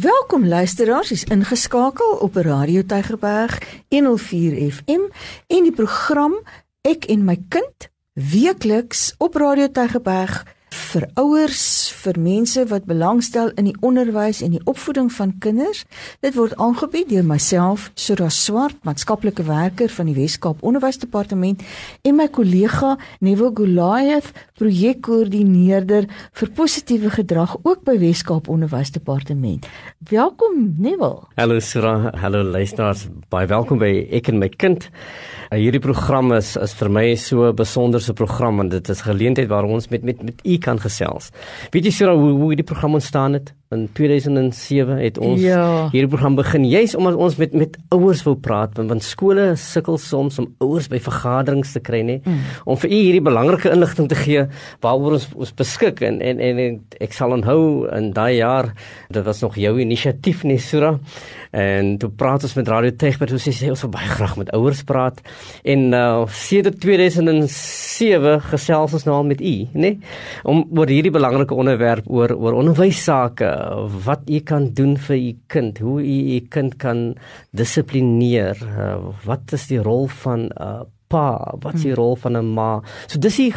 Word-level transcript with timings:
Welkom 0.00 0.46
luisteraars, 0.46 1.10
is 1.10 1.24
ingeskakel 1.24 2.06
op 2.06 2.34
Radio 2.34 2.82
Tygerberg 2.86 3.82
104 3.88 4.72
FM 4.72 5.00
en 5.46 5.62
die 5.62 5.72
program 5.72 6.38
Ek 6.80 7.04
en 7.04 7.24
my 7.24 7.36
kind 7.48 7.88
weekliks 8.12 9.14
op 9.18 9.34
Radio 9.34 9.68
Tygerberg 9.68 10.46
vir 10.74 11.06
ouers, 11.18 11.90
vir 12.02 12.18
mense 12.20 12.62
wat 12.70 12.86
belangstel 12.88 13.50
in 13.58 13.68
die 13.68 13.76
onderwys 13.86 14.40
en 14.44 14.54
die 14.54 14.62
opvoeding 14.70 15.10
van 15.12 15.32
kinders. 15.42 15.84
Dit 16.24 16.36
word 16.38 16.56
aangebied 16.62 17.10
deur 17.10 17.26
myself, 17.26 17.90
Sura 17.94 18.28
Swart, 18.30 18.78
maatskaplike 18.86 19.44
werker 19.46 19.90
van 19.94 20.10
die 20.10 20.16
Wes-Kaap 20.18 20.62
Onderwysdepartement 20.66 21.62
en 22.06 22.18
my 22.18 22.28
kollega 22.32 22.96
Neville 23.20 23.52
Goliath, 23.56 24.30
projekkoördineerder 24.60 26.08
vir 26.38 26.52
positiewe 26.54 27.10
gedrag 27.14 27.56
ook 27.62 27.84
by 27.86 27.96
Wes-Kaap 28.00 28.48
Onderwysdepartement. 28.48 29.66
Welkom 30.10 30.74
Neville. 30.78 31.26
Hallo 31.36 31.58
Sura, 31.60 32.12
hallo 32.22 32.42
luisteraars. 32.46 33.08
Baie 33.30 33.50
welkom 33.50 33.80
by 33.82 33.90
Ek 34.10 34.30
en 34.30 34.40
my 34.42 34.50
kind. 34.54 34.88
Hierdie 35.50 35.82
program 35.82 36.30
is 36.36 36.54
is 36.60 36.72
vir 36.78 36.90
my 36.90 37.14
so 37.16 37.48
'n 37.48 37.56
besonderse 37.56 38.12
program 38.12 38.56
want 38.56 38.70
dit 38.70 38.88
is 38.88 39.00
geleentheid 39.02 39.48
waar 39.48 39.64
ons 39.64 39.88
met 39.88 40.02
met 40.02 40.22
met 40.22 40.40
u 40.46 40.58
kan 40.60 40.80
gesels. 40.80 41.30
Weet 41.74 41.88
jy 41.88 41.94
Sura 41.94 42.14
hoe 42.14 42.30
hoe 42.32 42.52
hierdie 42.52 42.66
program 42.66 42.94
ontstaan 42.98 43.38
het? 43.38 43.54
In 43.70 43.84
2007 43.94 44.96
het 44.98 45.18
ons 45.22 45.38
ja. 45.38 45.86
hierdie 45.92 46.08
program 46.10 46.34
begin 46.34 46.64
juis 46.66 46.96
omdat 46.98 47.14
ons 47.22 47.36
met 47.38 47.52
met 47.54 47.76
ouers 47.94 48.24
wou 48.26 48.32
praat 48.34 48.72
want, 48.74 48.90
want 48.90 49.04
skole 49.06 49.44
sukkel 49.62 49.94
soms 50.02 50.40
om 50.42 50.48
ouers 50.58 50.88
by 50.90 50.98
vergaderings 50.98 51.76
te 51.76 51.82
kry 51.86 52.00
nê 52.02 52.16
mm. 52.18 52.40
om 52.66 52.80
vir 52.82 52.90
u 52.90 52.98
hierdie 52.98 53.22
belangrike 53.22 53.70
inligting 53.70 54.08
te 54.10 54.18
gee 54.18 54.42
waaroor 54.82 55.20
ons 55.20 55.28
ons 55.36 55.52
beskik 55.60 56.02
en 56.08 56.18
en 56.18 56.42
en 56.42 56.58
ek 56.98 57.14
sal 57.14 57.36
onthou 57.36 57.60
in 57.94 58.08
daai 58.16 58.40
jaar 58.40 58.72
dit 59.06 59.22
was 59.28 59.44
nog 59.46 59.60
jou 59.62 59.76
inisiatief 59.86 60.42
nie 60.50 60.58
Sura 60.58 60.96
en 61.54 61.94
toe 62.02 62.10
praat 62.10 62.48
ons 62.50 62.56
met 62.58 62.72
Radio 62.74 62.90
Tegberg 62.98 63.38
ons 63.38 63.48
sê 63.54 63.70
ons 63.70 63.86
wil 63.86 63.94
baie 63.94 64.10
graag 64.10 64.34
met 64.42 64.50
ouers 64.58 64.82
praat 64.90 65.22
en 65.62 65.86
uh 65.94 66.26
sedert 66.42 66.82
2007 66.82 68.34
gesels 68.50 68.98
ons 68.98 69.06
nou 69.06 69.16
al 69.20 69.30
met 69.30 69.38
u 69.38 69.54
nê 69.78 69.94
om 70.42 70.66
oor 70.74 70.90
hierdie 70.90 71.14
belangrike 71.14 71.54
onderwerp 71.54 72.10
oor 72.10 72.34
oor 72.34 72.58
onderwys 72.64 73.06
sake 73.06 73.59
wat 74.04 74.28
u 74.30 74.40
kan 74.40 74.70
doen 74.74 74.96
vir 74.96 75.16
u 75.16 75.32
kind 75.46 75.78
hoe 75.78 75.98
u 76.02 76.16
u 76.36 76.40
kind 76.48 76.76
kan 76.76 77.14
dissiplineer 77.50 78.56
uh, 78.66 78.96
wat 79.24 79.52
is 79.52 79.66
die 79.66 79.82
rol 79.82 80.08
van 80.22 80.48
'n 80.48 80.52
uh, 80.60 80.80
pa 81.10 81.56
wat 81.62 81.74
is 81.74 81.88
die 81.88 81.96
rol 81.98 82.14
van 82.22 82.36
'n 82.38 82.54
ma? 82.54 82.82
So 83.06 83.18
dis 83.18 83.36
die 83.36 83.54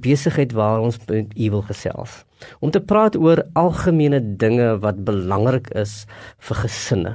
besigheid 0.00 0.52
waar 0.52 0.80
ons 0.80 0.98
met 1.06 1.34
u 1.36 1.50
wil 1.50 1.62
gesels. 1.62 2.24
Om 2.60 2.70
te 2.70 2.80
praat 2.80 3.16
oor 3.16 3.42
algemene 3.54 4.20
dinge 4.20 4.78
wat 4.78 5.04
belangrik 5.04 5.70
is 5.74 6.06
vir 6.38 6.56
gesinne. 6.56 7.12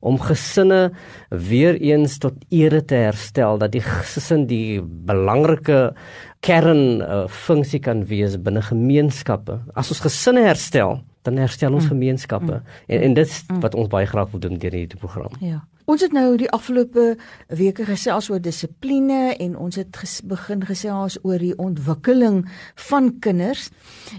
Om 0.00 0.18
gesinne 0.18 0.92
weer 1.30 1.74
eens 1.80 2.18
tot 2.18 2.34
ere 2.50 2.82
te 2.84 2.94
herstel 2.94 3.58
dat 3.58 3.72
die 3.72 3.80
gesin 3.80 4.46
die 4.46 4.82
belangrike 4.82 5.94
kern 6.40 7.00
uh, 7.00 7.26
funksie 7.28 7.80
kan 7.80 8.04
wees 8.04 8.36
binne 8.36 8.62
gemeenskappe. 8.62 9.60
As 9.74 9.90
ons 9.90 10.00
gesinne 10.00 10.42
herstel 10.42 11.00
dan 11.22 11.36
herstel 11.36 11.72
ons 11.72 11.84
mm. 11.84 11.88
gemeenskappe 11.94 12.52
mm. 12.52 12.80
en 12.86 13.02
en 13.08 13.14
dit 13.14 13.26
is 13.26 13.44
mm. 13.48 13.60
wat 13.60 13.74
ons 13.74 13.88
baie 13.88 14.06
graag 14.06 14.30
wil 14.30 14.40
doen 14.40 14.58
deur 14.58 14.78
hierdie 14.78 14.98
program 14.98 15.38
ja 15.40 15.62
Ons 15.90 16.02
het 16.04 16.12
nou 16.14 16.36
die 16.38 16.50
afgelope 16.54 17.16
weke 17.48 17.84
gesels 17.88 18.28
oor 18.30 18.40
dissipline 18.42 19.34
en 19.34 19.56
ons 19.58 19.76
het 19.76 19.96
ges, 19.98 20.20
begin 20.22 20.62
gesels 20.66 21.18
oor 21.26 21.42
die 21.42 21.54
ontwikkeling 21.58 22.44
van 22.88 23.10
kinders. 23.24 23.70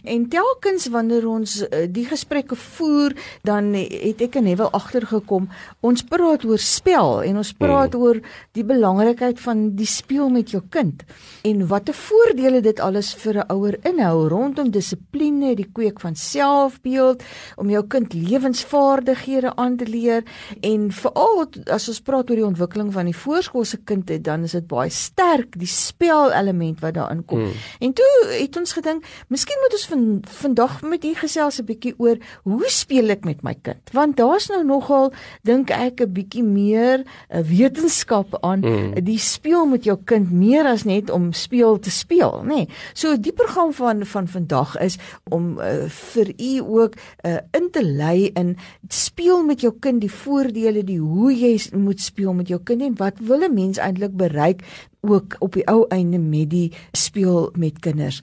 En 0.04 0.28
telkens 0.30 0.90
wanneer 0.92 1.28
ons 1.30 1.62
uh, 1.64 1.86
die 1.88 2.06
gesprekke 2.10 2.58
voer, 2.60 3.16
dan 3.48 3.72
het 3.78 4.22
ek 4.22 4.36
en 4.42 4.48
Neville 4.50 4.74
agtergekom, 4.76 5.48
ons 5.82 6.04
praat 6.04 6.44
oor 6.44 6.60
spel 6.60 7.22
en 7.24 7.40
ons 7.40 7.54
praat 7.56 7.96
mm. 7.96 8.02
oor 8.04 8.20
die 8.58 8.66
belangrikheid 8.68 9.40
van 9.40 9.70
die 9.78 9.88
speel 9.88 10.28
met 10.34 10.52
jou 10.52 10.64
kind 10.74 11.06
en 11.48 11.66
watter 11.68 11.96
voordele 11.96 12.62
dit 12.64 12.80
alles 12.80 13.14
vir 13.24 13.40
'n 13.40 13.52
ouer 13.52 13.78
inhou 13.88 14.28
rondom 14.28 14.72
dissipline, 14.72 15.56
die 15.56 15.70
kweek 15.72 16.00
van 16.00 16.16
selfbeeld, 16.16 17.24
om 17.56 17.70
jou 17.70 17.84
kind 17.88 18.14
lewensvaardighede 18.14 19.56
aan 19.56 19.78
te 19.78 19.88
leer 19.88 20.24
en 20.62 20.92
veral 20.92 21.46
as 21.72 21.88
ons 21.92 22.02
praat 22.02 22.30
oor 22.30 22.40
die 22.40 22.46
ontwikkeling 22.46 22.92
van 22.94 23.06
die 23.10 23.16
voorskoolse 23.18 23.78
kind 23.86 24.10
het, 24.10 24.24
dan 24.24 24.44
is 24.48 24.56
dit 24.58 24.68
baie 24.68 24.90
sterk 24.94 25.58
die 25.60 25.70
spelelement 25.70 26.82
wat 26.84 26.98
daarin 26.98 27.24
kom. 27.26 27.46
Mm. 27.46 27.64
En 27.88 27.94
toe 27.94 28.12
het 28.32 28.58
ons 28.58 28.74
gedink, 28.74 29.06
miskien 29.34 29.60
moet 29.64 29.78
ons 29.78 29.88
van, 29.92 30.04
vandag 30.44 30.82
met 30.82 31.06
u 31.06 31.14
gesels 31.16 31.60
'n 31.60 31.66
bietjie 31.66 31.94
oor 31.98 32.18
hoe 32.44 32.70
speel 32.70 33.10
ek 33.10 33.26
met 33.26 33.44
my 33.44 33.56
kind? 33.62 33.90
Want 33.94 34.18
daar's 34.18 34.50
nou 34.50 34.64
nogal 34.64 35.14
dink 35.44 35.70
ek 35.70 36.02
'n 36.02 36.14
bietjie 36.14 36.44
meer 36.44 37.00
'n 37.00 37.06
eh, 37.30 37.42
wetenskap 37.42 38.38
aan 38.42 38.60
mm. 38.60 39.04
die 39.04 39.20
speel 39.20 39.66
met 39.66 39.84
jou 39.84 39.98
kind 40.06 40.32
meer 40.32 40.66
as 40.66 40.84
net 40.84 41.10
om 41.10 41.34
speel 41.34 41.80
te 41.80 41.92
speel, 41.92 42.44
nê. 42.44 42.48
Nee. 42.48 42.68
So 42.94 43.18
die 43.18 43.34
program 43.34 43.74
van 43.74 44.06
van 44.06 44.28
vandag 44.28 44.78
is 44.78 44.98
om 45.30 45.60
uh, 45.60 45.90
vir 45.90 46.34
u 46.38 46.60
ook 46.60 46.96
uh, 47.26 47.38
in 47.52 47.70
te 47.72 47.84
lei 47.86 48.32
in 48.34 48.58
speel 48.88 49.44
met 49.44 49.62
jou 49.62 49.74
kind 49.80 50.02
die 50.02 50.12
voordele, 50.12 50.84
die 50.84 51.00
hoe 51.00 51.32
jy 51.34 51.43
moet 51.76 52.02
speel 52.02 52.34
met 52.34 52.48
jou 52.48 52.62
kind 52.64 52.82
en 52.82 52.96
wat 52.98 53.20
wil 53.20 53.44
'n 53.44 53.54
mens 53.54 53.78
eintlik 53.78 54.16
bereik 54.16 54.64
ook 55.02 55.36
op 55.40 55.54
die 55.54 55.68
ou 55.68 55.86
einde 55.88 56.18
met 56.18 56.50
die 56.50 56.72
speel 56.92 57.52
met 57.58 57.80
kinders? 57.80 58.22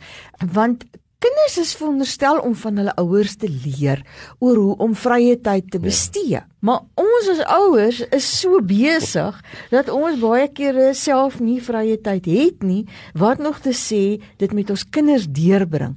Want 0.52 0.84
kinders 1.20 1.58
is 1.60 1.74
veronderstel 1.76 2.40
om 2.44 2.54
van 2.56 2.80
hulle 2.80 2.94
ouers 3.02 3.36
te 3.36 3.48
leer 3.48 4.00
oor 4.38 4.56
hoe 4.56 4.76
om 4.86 4.94
vrye 4.96 5.36
tyd 5.40 5.68
te 5.70 5.78
ja. 5.78 5.84
bestee 5.84 6.28
ja. 6.28 6.44
Maar 6.60 6.82
ons 7.00 7.28
as 7.32 7.38
ouers 7.48 8.02
is 8.12 8.26
so 8.28 8.60
besig 8.64 9.36
dat 9.72 9.88
ons 9.92 10.18
baie 10.20 10.44
kere 10.52 10.90
self 10.96 11.38
nie 11.40 11.56
vrye 11.64 11.96
tyd 12.04 12.28
het 12.28 12.66
nie, 12.66 12.82
wat 13.16 13.40
nog 13.40 13.62
te 13.64 13.72
sê 13.76 14.20
dit 14.40 14.52
met 14.56 14.68
ons 14.72 14.84
kinders 14.92 15.24
deurbring. 15.24 15.94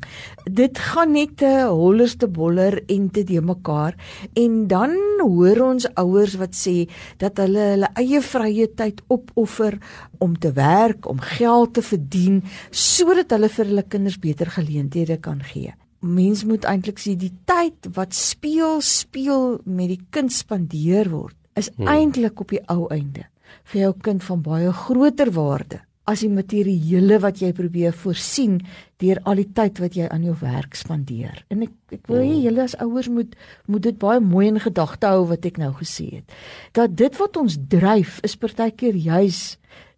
Dit 0.48 0.80
gaan 0.80 1.12
net 1.18 1.36
te 1.42 1.52
hollerste 1.68 2.30
boller 2.32 2.80
en 2.88 3.10
te 3.12 3.26
de 3.28 3.42
mekaar 3.44 3.98
en 4.40 4.56
dan 4.72 4.96
hoor 5.20 5.66
ons 5.68 5.90
ouers 6.00 6.38
wat 6.40 6.56
sê 6.56 6.86
dat 7.20 7.44
hulle 7.44 7.68
hulle 7.74 7.92
eie 8.00 8.24
vrye 8.24 8.70
tyd 8.80 9.04
opoffer 9.12 9.80
om 10.18 10.36
te 10.40 10.52
werk, 10.54 11.08
om 11.10 11.20
geld 11.20 11.74
te 11.74 11.82
verdien 11.82 12.42
sodat 12.70 13.32
hulle 13.36 13.50
vir 13.50 13.66
hulle 13.72 13.86
kinders 13.88 14.20
beter 14.20 14.52
geleenthede 14.54 15.18
kan 15.18 15.42
gee. 15.54 15.74
Mens 16.04 16.44
moet 16.44 16.66
eintlik 16.68 17.00
sê 17.00 17.16
die 17.16 17.32
tyd 17.48 17.94
wat 17.96 18.16
speel 18.16 18.82
speel 18.84 19.62
met 19.64 19.94
die 19.94 20.02
kind 20.12 20.34
spandeer 20.34 21.10
word 21.14 21.38
is 21.56 21.70
hmm. 21.76 21.88
eintlik 21.88 22.42
op 22.42 22.52
die 22.52 22.64
ou 22.68 22.90
einde. 22.92 23.28
Vir 23.70 23.86
jou 23.86 23.94
kind 24.04 24.24
van 24.24 24.42
baie 24.44 24.72
groter 24.74 25.32
waarde 25.32 25.84
as 26.10 26.24
die 26.24 26.32
materiële 26.32 27.20
wat 27.24 27.40
jy 27.40 27.54
probeer 27.56 27.96
voorsien 27.96 28.60
deur 29.00 29.20
al 29.30 29.40
die 29.40 29.50
tyd 29.56 29.80
wat 29.80 29.96
jy 29.96 30.08
aan 30.12 30.26
jou 30.28 30.36
werk 30.42 30.76
spandeer. 30.76 31.44
En 31.54 31.64
ek 31.64 31.72
ek 31.96 32.08
wil 32.12 32.20
hê 32.24 32.30
hmm. 32.32 32.44
julle 32.48 32.64
as 32.64 32.78
ouers 32.84 33.10
moet 33.14 33.36
moet 33.72 33.86
dit 33.86 34.00
baie 34.02 34.20
mooi 34.24 34.48
in 34.50 34.60
gedagte 34.64 35.08
hou 35.08 35.28
wat 35.32 35.46
ek 35.46 35.60
nou 35.62 35.72
gesê 35.80 36.10
het. 36.20 36.38
Dat 36.76 36.96
dit 37.00 37.20
wat 37.22 37.40
ons 37.40 37.60
dryf 37.72 38.20
is 38.28 38.36
partykeer 38.40 38.98
juis 39.00 39.44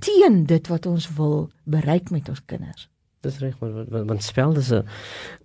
teen 0.06 0.44
dit 0.50 0.68
wat 0.70 0.86
ons 0.86 1.08
wil 1.18 1.50
bereik 1.64 2.12
met 2.14 2.30
ons 2.30 2.44
kinders. 2.46 2.90
Dis 3.26 3.40
reg, 3.42 3.56
want, 3.58 3.90
want 3.90 4.24
spel 4.24 4.54
is 4.62 4.72
'n 4.72 4.86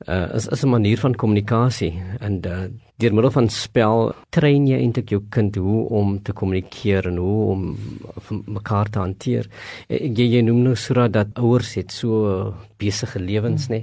uh, 0.09 0.28
is 0.37 0.47
is 0.48 0.65
'n 0.65 0.69
manier 0.69 0.98
van 0.98 1.15
kommunikasie 1.15 2.03
en 2.21 2.41
uh, 2.47 2.69
deur 3.00 3.14
middel 3.16 3.32
van 3.34 3.48
spel 3.52 4.10
train 4.34 4.66
jy 4.68 4.78
eintlik 4.78 5.12
jou 5.14 5.22
kind 5.32 5.56
hoe 5.56 5.84
om 6.00 6.16
te 6.22 6.34
kommunikeer 6.36 7.10
en 7.10 7.20
hoe 7.22 7.38
om 7.54 7.62
mekaar 8.46 8.90
te 8.92 9.00
hanteer. 9.02 9.48
Jy, 9.88 10.26
jy 10.36 10.42
noem 10.46 10.62
nou 10.68 10.76
sodat 10.78 11.14
dat 11.16 11.38
ouers 11.40 11.74
het 11.78 11.94
so 11.94 12.52
besige 12.80 13.20
lewens 13.20 13.66
hmm. 13.68 13.76
nê 13.76 13.80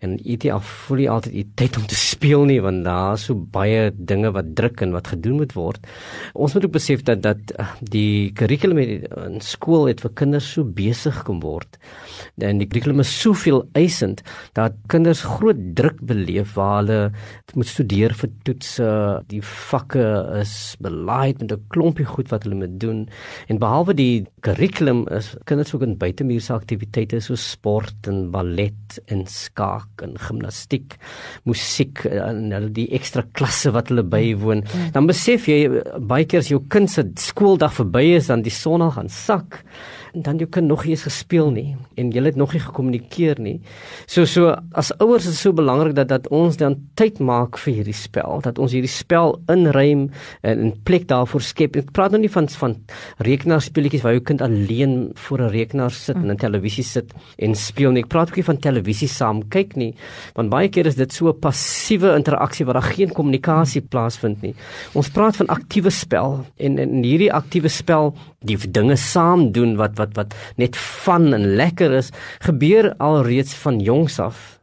en 0.00 0.16
dit 0.16 0.46
al 0.48 0.62
voel 0.64 1.02
jy 1.02 1.08
altyd 1.12 1.34
jy 1.36 1.44
tyd 1.60 1.76
om 1.76 1.86
te 1.90 1.98
speel 1.98 2.46
nie 2.48 2.60
want 2.64 2.84
daar 2.86 3.18
is 3.18 3.26
so 3.28 3.36
baie 3.36 3.90
dinge 3.92 4.30
wat 4.32 4.54
druk 4.56 4.80
en 4.84 4.94
wat 4.96 5.10
gedoen 5.12 5.40
moet 5.42 5.52
word. 5.56 5.88
Ons 6.32 6.56
moet 6.56 6.66
ook 6.66 6.76
besef 6.78 7.04
dat 7.08 7.20
dat 7.24 7.52
eh, 7.56 7.74
die 7.96 8.30
kurrikulum 8.36 8.80
in 8.80 9.40
skool 9.44 9.90
het 9.90 10.00
vir 10.04 10.14
kinders 10.22 10.48
so 10.56 10.64
besig 10.64 11.20
kom 11.26 11.42
word. 11.44 11.76
En 12.40 12.62
die 12.62 12.68
kurrikulum 12.70 13.04
is 13.04 13.12
soveel 13.12 13.64
eisend 13.76 14.24
dat 14.56 14.78
kinders 14.92 15.24
groot 15.36 15.60
druk 15.76 16.00
beleef 16.00 16.56
waar 16.56 16.80
hulle 16.80 17.00
moet 17.58 17.68
studeer 17.68 18.14
vir 18.16 18.32
toetse, 18.50 18.86
die 19.30 19.40
vakke 19.44 20.04
is 20.40 20.74
belaaid 20.82 21.40
met 21.40 21.52
'n 21.52 21.64
klompie 21.70 22.06
goed 22.06 22.30
wat 22.30 22.44
hulle 22.44 22.56
moet 22.56 22.80
doen. 22.80 23.08
En 23.48 23.58
behalwe 23.58 23.94
die 23.94 24.26
kurrikulum 24.42 25.06
is 25.08 25.36
kinders 25.44 25.74
ook 25.74 25.82
in 25.82 25.98
buitemuurse 25.98 26.52
aktiwiteite 26.52 27.20
soos 27.20 27.50
sport 27.50 28.06
en 28.06 28.30
ballet 28.30 29.00
en 29.06 29.26
skaak 29.26 30.02
en 30.02 30.18
gimnastiek, 30.18 30.96
musiek 31.44 32.04
en 32.04 32.50
hulle 32.50 32.72
die 32.72 32.88
ekstra 32.90 33.22
klasse 33.32 33.70
wat 33.70 33.88
hulle 33.88 34.02
bywoon. 34.02 34.64
Mm. 34.64 34.92
Dan 34.92 35.06
besef 35.06 35.46
jy 35.46 35.82
baie 35.98 36.24
keer 36.24 36.40
as 36.40 36.48
jou 36.48 36.60
kind 36.68 36.90
se 36.90 37.04
skooldag 37.14 37.72
verby 37.72 38.16
is 38.16 38.26
dan 38.26 38.42
die 38.42 38.50
son 38.50 38.80
gaan 38.80 39.08
sak 39.08 39.64
dan 40.14 40.38
jou 40.38 40.48
kind 40.48 40.66
nog 40.66 40.84
nie 40.84 40.94
eens 40.94 41.06
gespeel 41.06 41.50
nie 41.50 41.76
en 42.00 42.10
jy 42.10 42.22
het 42.24 42.36
nog 42.36 42.52
nie 42.52 42.62
gekommunikeer 42.62 43.40
nie. 43.40 43.60
So 44.06 44.24
so 44.24 44.54
as 44.72 44.92
ouers 44.98 45.26
is 45.26 45.36
dit 45.36 45.42
so 45.42 45.52
belangrik 45.52 45.94
dat 45.94 46.08
dat 46.08 46.28
ons 46.28 46.56
dan 46.56 46.76
tyd 46.98 47.20
maak 47.20 47.58
vir 47.58 47.80
hierdie 47.80 47.96
spel, 47.96 48.40
dat 48.42 48.58
ons 48.58 48.72
hierdie 48.72 48.90
spel 48.90 49.36
inruim 49.48 50.10
en 50.42 50.66
'n 50.66 50.72
plek 50.84 51.06
daarvoor 51.08 51.40
skep. 51.40 51.76
Ek 51.76 51.92
praat 51.92 52.10
nou 52.10 52.20
nie 52.20 52.30
van 52.30 52.48
van 52.48 52.76
rekenaarspeletjies 53.18 54.02
waar 54.02 54.12
jou 54.12 54.22
kind 54.22 54.42
alleen 54.42 55.10
voor 55.14 55.40
'n 55.40 55.50
rekenaar 55.50 55.90
sit 55.90 56.16
en 56.16 56.30
'n 56.30 56.36
televisie 56.36 56.84
sit 56.84 57.12
en 57.38 57.54
speel 57.54 57.90
nie. 57.90 58.02
Ek 58.02 58.08
praat 58.08 58.28
ook 58.28 58.36
nie 58.36 58.44
van 58.44 58.58
televisie 58.58 59.08
saam 59.08 59.48
kyk 59.48 59.76
nie, 59.76 59.94
want 60.34 60.50
baie 60.50 60.68
keer 60.68 60.86
is 60.86 60.96
dit 60.96 61.12
so 61.12 61.28
'n 61.28 61.38
passiewe 61.38 62.14
interaksie 62.16 62.64
waar 62.64 62.74
daar 62.74 62.92
geen 62.94 63.12
kommunikasie 63.12 63.82
plaasvind 63.82 64.42
nie. 64.42 64.54
Ons 64.94 65.08
praat 65.08 65.36
van 65.36 65.46
aktiewe 65.46 65.90
spel 65.90 66.44
en 66.56 66.78
in 66.78 67.02
hierdie 67.02 67.32
aktiewe 67.32 67.68
spel 67.68 68.14
die 68.40 68.56
dinge 68.56 68.96
saam 68.96 69.52
doen 69.52 69.76
wat 69.76 69.98
wat 70.00 70.16
wat 70.18 70.38
net 70.60 70.76
van 71.04 71.32
en 71.36 71.54
lekker 71.60 71.92
is, 72.00 72.10
gebeur 72.46 72.94
alreeds 72.98 73.54
van 73.64 73.80
jongs 73.84 74.18
af 74.20 74.60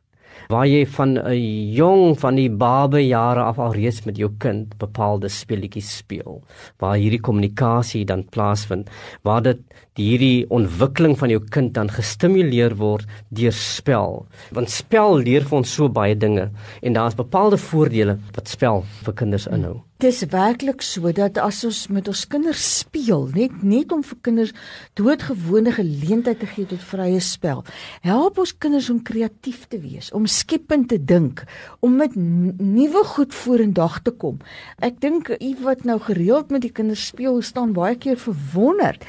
waar 0.47 0.67
jy 0.67 0.85
van 0.87 1.17
'n 1.19 1.73
jong 1.75 2.19
van 2.19 2.35
die 2.35 2.49
babe 2.49 2.99
jare 3.03 3.43
af 3.43 3.59
al 3.59 3.73
reeds 3.73 4.05
met 4.05 4.17
jou 4.17 4.31
kind 4.39 4.77
bepaalde 4.77 5.27
speletjies 5.27 5.97
speel 5.97 6.43
waar 6.79 6.95
hierdie 6.95 7.19
kommunikasie 7.19 8.05
dan 8.05 8.25
plaasvind 8.29 8.89
waar 9.23 9.41
dit 9.41 9.59
hierdie 9.97 10.45
ontwikkeling 10.53 11.17
van 11.19 11.33
jou 11.33 11.41
kind 11.53 11.73
dan 11.77 11.91
gestimuleer 11.93 12.77
word 12.79 13.09
deur 13.29 13.55
spel 13.55 14.23
want 14.55 14.73
spel 14.73 15.19
leer 15.23 15.47
vir 15.49 15.59
ons 15.61 15.75
so 15.79 15.89
baie 15.89 16.15
dinge 16.15 16.49
en 16.81 16.97
daar's 16.97 17.17
bepaalde 17.17 17.59
voordele 17.69 18.19
wat 18.37 18.55
spel 18.55 18.85
vir 19.03 19.19
kinders 19.23 19.49
inhou 19.49 19.77
Dis 19.97 20.19
werklik 20.29 20.83
so 20.85 21.09
dat 21.09 21.39
as 21.41 21.63
ons 21.65 21.77
met 21.89 22.05
ons 22.05 22.19
kinders 22.29 22.61
speel, 22.83 23.23
net 23.33 23.63
net 23.65 23.89
om 23.95 24.03
vir 24.05 24.17
kinders 24.27 24.51
doodgewone 24.99 25.71
geleentheid 25.73 26.37
te 26.37 26.49
gee 26.51 26.69
tot 26.69 26.83
vrye 26.85 27.17
spel, 27.25 27.63
help 28.05 28.37
ons 28.43 28.53
kinders 28.61 28.91
om 28.93 28.99
kreatief 29.01 29.63
te 29.71 29.79
wees, 29.81 30.11
om 30.13 30.27
skepend 30.29 30.91
te 30.91 30.99
dink, 31.01 31.41
om 31.81 31.97
met 31.97 32.13
nuwe 32.13 33.01
goed 33.15 33.33
vorendag 33.33 34.03
te 34.05 34.13
kom. 34.13 34.37
Ek 34.85 34.99
dink 35.01 35.31
u 35.33 35.49
wat 35.65 35.81
nou 35.81 35.97
gereeld 36.05 36.53
met 36.53 36.61
die 36.67 36.73
kinders 36.77 37.07
speel, 37.09 37.41
staan 37.41 37.73
baie 37.73 37.97
keer 37.97 38.21
verwonderd 38.21 39.01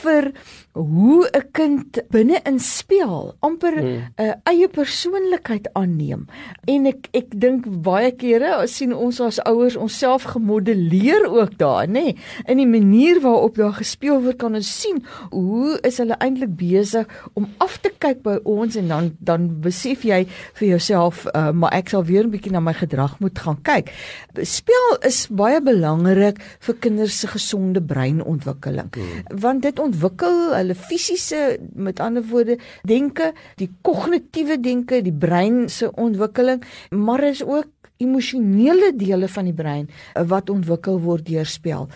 vir 0.00 0.21
oor 0.22 0.32
hoe 0.72 1.28
'n 1.32 1.44
kind 1.52 2.00
binne 2.08 2.40
in 2.44 2.58
speel 2.58 3.34
amper 3.40 3.76
'n 3.76 3.84
hmm. 3.84 4.02
uh, 4.16 4.34
eie 4.48 4.68
persoonlikheid 4.68 5.68
aanneem. 5.72 6.26
En 6.64 6.86
ek 6.86 7.08
ek 7.12 7.40
dink 7.40 7.68
baie 7.82 8.10
kere 8.16 8.66
sien 8.66 8.94
ons 8.94 9.20
as 9.20 9.40
ouers 9.44 9.76
onsself 9.76 10.22
gemodelleer 10.22 11.28
ook 11.28 11.58
daar, 11.58 11.86
nê? 11.86 11.92
Nee, 11.92 12.16
in 12.46 12.56
die 12.56 12.66
manier 12.66 13.20
waarop 13.20 13.56
daar 13.56 13.76
gespeel 13.76 14.22
word 14.22 14.36
kan 14.36 14.54
ons 14.54 14.80
sien 14.80 15.04
hoe 15.30 15.78
is 15.82 15.98
hulle 15.98 16.16
eintlik 16.18 16.56
besig 16.56 17.06
om 17.34 17.48
af 17.58 17.76
te 17.80 17.92
kyk 17.98 18.22
by 18.22 18.38
ons 18.44 18.76
en 18.76 18.88
dan 18.88 19.12
dan 19.20 19.60
besef 19.60 20.04
jy 20.08 20.24
vir 20.54 20.68
jouself, 20.68 21.26
uh, 21.34 21.50
maar 21.52 21.72
ek 21.72 21.88
sal 21.88 22.04
weer 22.04 22.24
'n 22.24 22.30
bietjie 22.30 22.52
na 22.52 22.60
my 22.60 22.72
gedrag 22.72 23.18
moet 23.20 23.38
gaan 23.38 23.60
kyk. 23.62 23.92
Speel 24.40 24.96
is 25.04 25.28
baie 25.28 25.60
belangrik 25.60 26.40
vir 26.60 26.74
kinders 26.74 27.20
se 27.20 27.26
gesonde 27.26 27.82
breinontwikkeling. 27.82 28.88
Hmm. 28.94 29.38
Want 29.40 29.62
dit 29.62 29.78
ontwikkel 29.78 30.61
hulle 30.62 30.78
fisiese 30.78 31.58
met 31.74 32.00
ander 32.00 32.24
woorde 32.30 32.58
denke, 32.88 33.32
die 33.60 33.70
kognitiewe 33.82 34.58
denke, 34.62 35.02
die 35.02 35.14
brein 35.14 35.68
se 35.68 35.90
ontwikkeling, 35.92 36.62
maar 36.90 37.24
is 37.28 37.44
ook 37.44 37.68
emosionele 38.02 38.90
dele 38.98 39.28
van 39.30 39.46
die 39.46 39.54
brein 39.54 39.86
wat 40.26 40.50
ontwikkel 40.50 40.98
word 41.04 41.26
deur 41.28 41.46
spel 41.46 41.86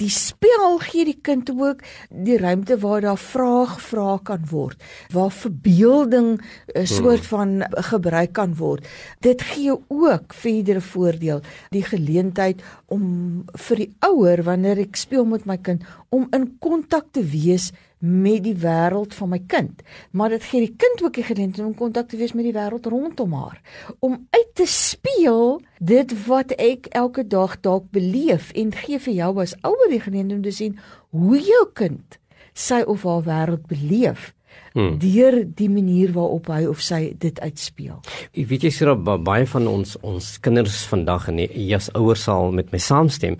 die 0.00 0.10
spel 0.12 0.76
gee 0.84 1.06
die 1.08 1.16
kind 1.24 1.48
ook 1.54 1.80
die 2.10 2.36
ruimte 2.40 2.76
waar 2.82 3.00
daar 3.04 3.20
vrae 3.20 3.64
gevra 3.70 4.16
kan 4.28 4.44
word, 4.50 4.82
waar 5.12 5.32
verbeelding 5.32 6.36
'n 6.36 6.40
hmm. 6.74 6.86
soort 6.86 7.26
van 7.26 7.64
gebruik 7.90 8.32
kan 8.32 8.54
word. 8.56 8.86
Dit 9.20 9.42
gee 9.42 9.72
ook 9.88 10.34
verdere 10.34 10.80
voordeel, 10.80 11.40
die 11.70 11.82
geleentheid 11.82 12.62
om 12.86 13.44
vir 13.52 13.76
die 13.76 13.92
ouer 14.00 14.42
wanneer 14.42 14.78
ek 14.78 14.96
speel 14.96 15.24
met 15.24 15.46
my 15.46 15.56
kind 15.56 15.82
om 16.08 16.28
in 16.30 16.56
kontak 16.58 17.12
te 17.12 17.24
wees 17.24 17.72
met 17.98 18.42
die 18.44 18.56
wêreld 18.60 19.14
van 19.16 19.30
my 19.32 19.38
kind, 19.48 19.80
maar 20.10 20.28
dit 20.34 20.44
gee 20.44 20.66
die 20.66 20.74
kind 20.76 21.02
ook 21.02 21.16
die 21.16 21.24
geleentheid 21.24 21.66
om 21.66 21.74
kontak 21.74 22.10
te 22.10 22.18
wees 22.20 22.34
met 22.36 22.44
die 22.44 22.54
wêreld 22.56 22.86
rondom 22.92 23.32
haar, 23.32 23.60
om 24.04 24.18
uit 24.30 24.52
te 24.54 24.66
speel 24.68 25.60
dit 25.78 26.12
wat 26.26 26.52
ek 26.60 26.90
elke 26.92 27.24
dag 27.26 27.56
dalk 27.64 27.88
beleef 27.96 28.52
en 28.52 28.74
gee 28.76 29.00
vir 29.00 29.14
jou 29.14 29.32
as 29.40 29.56
ouer 29.64 29.90
die 29.90 30.02
geleentheid 30.04 30.38
om 30.38 30.44
te 30.44 30.54
sien 30.54 30.78
hoe 31.16 31.40
jou 31.40 31.64
kind 31.72 32.20
sy 32.56 32.82
of 32.84 33.04
haar 33.08 33.24
wêreld 33.24 33.68
beleef. 33.68 34.32
Hmm. 34.76 34.98
deur 35.00 35.38
die 35.56 35.70
manier 35.72 36.10
waarop 36.12 36.50
hy 36.52 36.66
of 36.68 36.82
sy 36.84 37.14
dit 37.16 37.38
uitspeel. 37.40 37.96
Ek 38.36 38.44
weet 38.50 38.66
jy 38.66 38.72
sê 38.76 38.92
baie 39.24 39.46
van 39.48 39.68
ons 39.70 39.94
ons 40.04 40.26
kinders 40.44 40.82
vandag 40.90 41.30
en 41.32 41.40
jy 41.40 41.70
as 41.76 41.88
ouers 41.96 42.26
sal 42.28 42.52
met 42.52 42.68
my 42.74 42.80
saamstem 42.80 43.38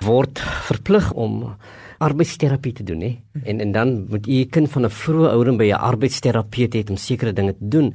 word 0.00 0.40
verplig 0.68 1.10
om 1.12 1.42
arbeidsterapie 2.06 2.72
te 2.78 2.84
doen 2.84 3.00
hè 3.00 3.12
en 3.44 3.60
en 3.60 3.72
dan 3.72 3.94
moet 4.10 4.28
u 4.28 4.44
kind 4.44 4.70
van 4.70 4.84
'n 4.84 4.90
vroeë 4.90 5.30
ouderdom 5.30 5.56
by 5.56 5.68
'n 5.70 5.84
arbeidsterapeut 5.90 6.74
hê 6.74 6.90
om 6.90 6.96
sekere 6.96 7.32
dinge 7.32 7.52
te 7.52 7.68
doen. 7.68 7.94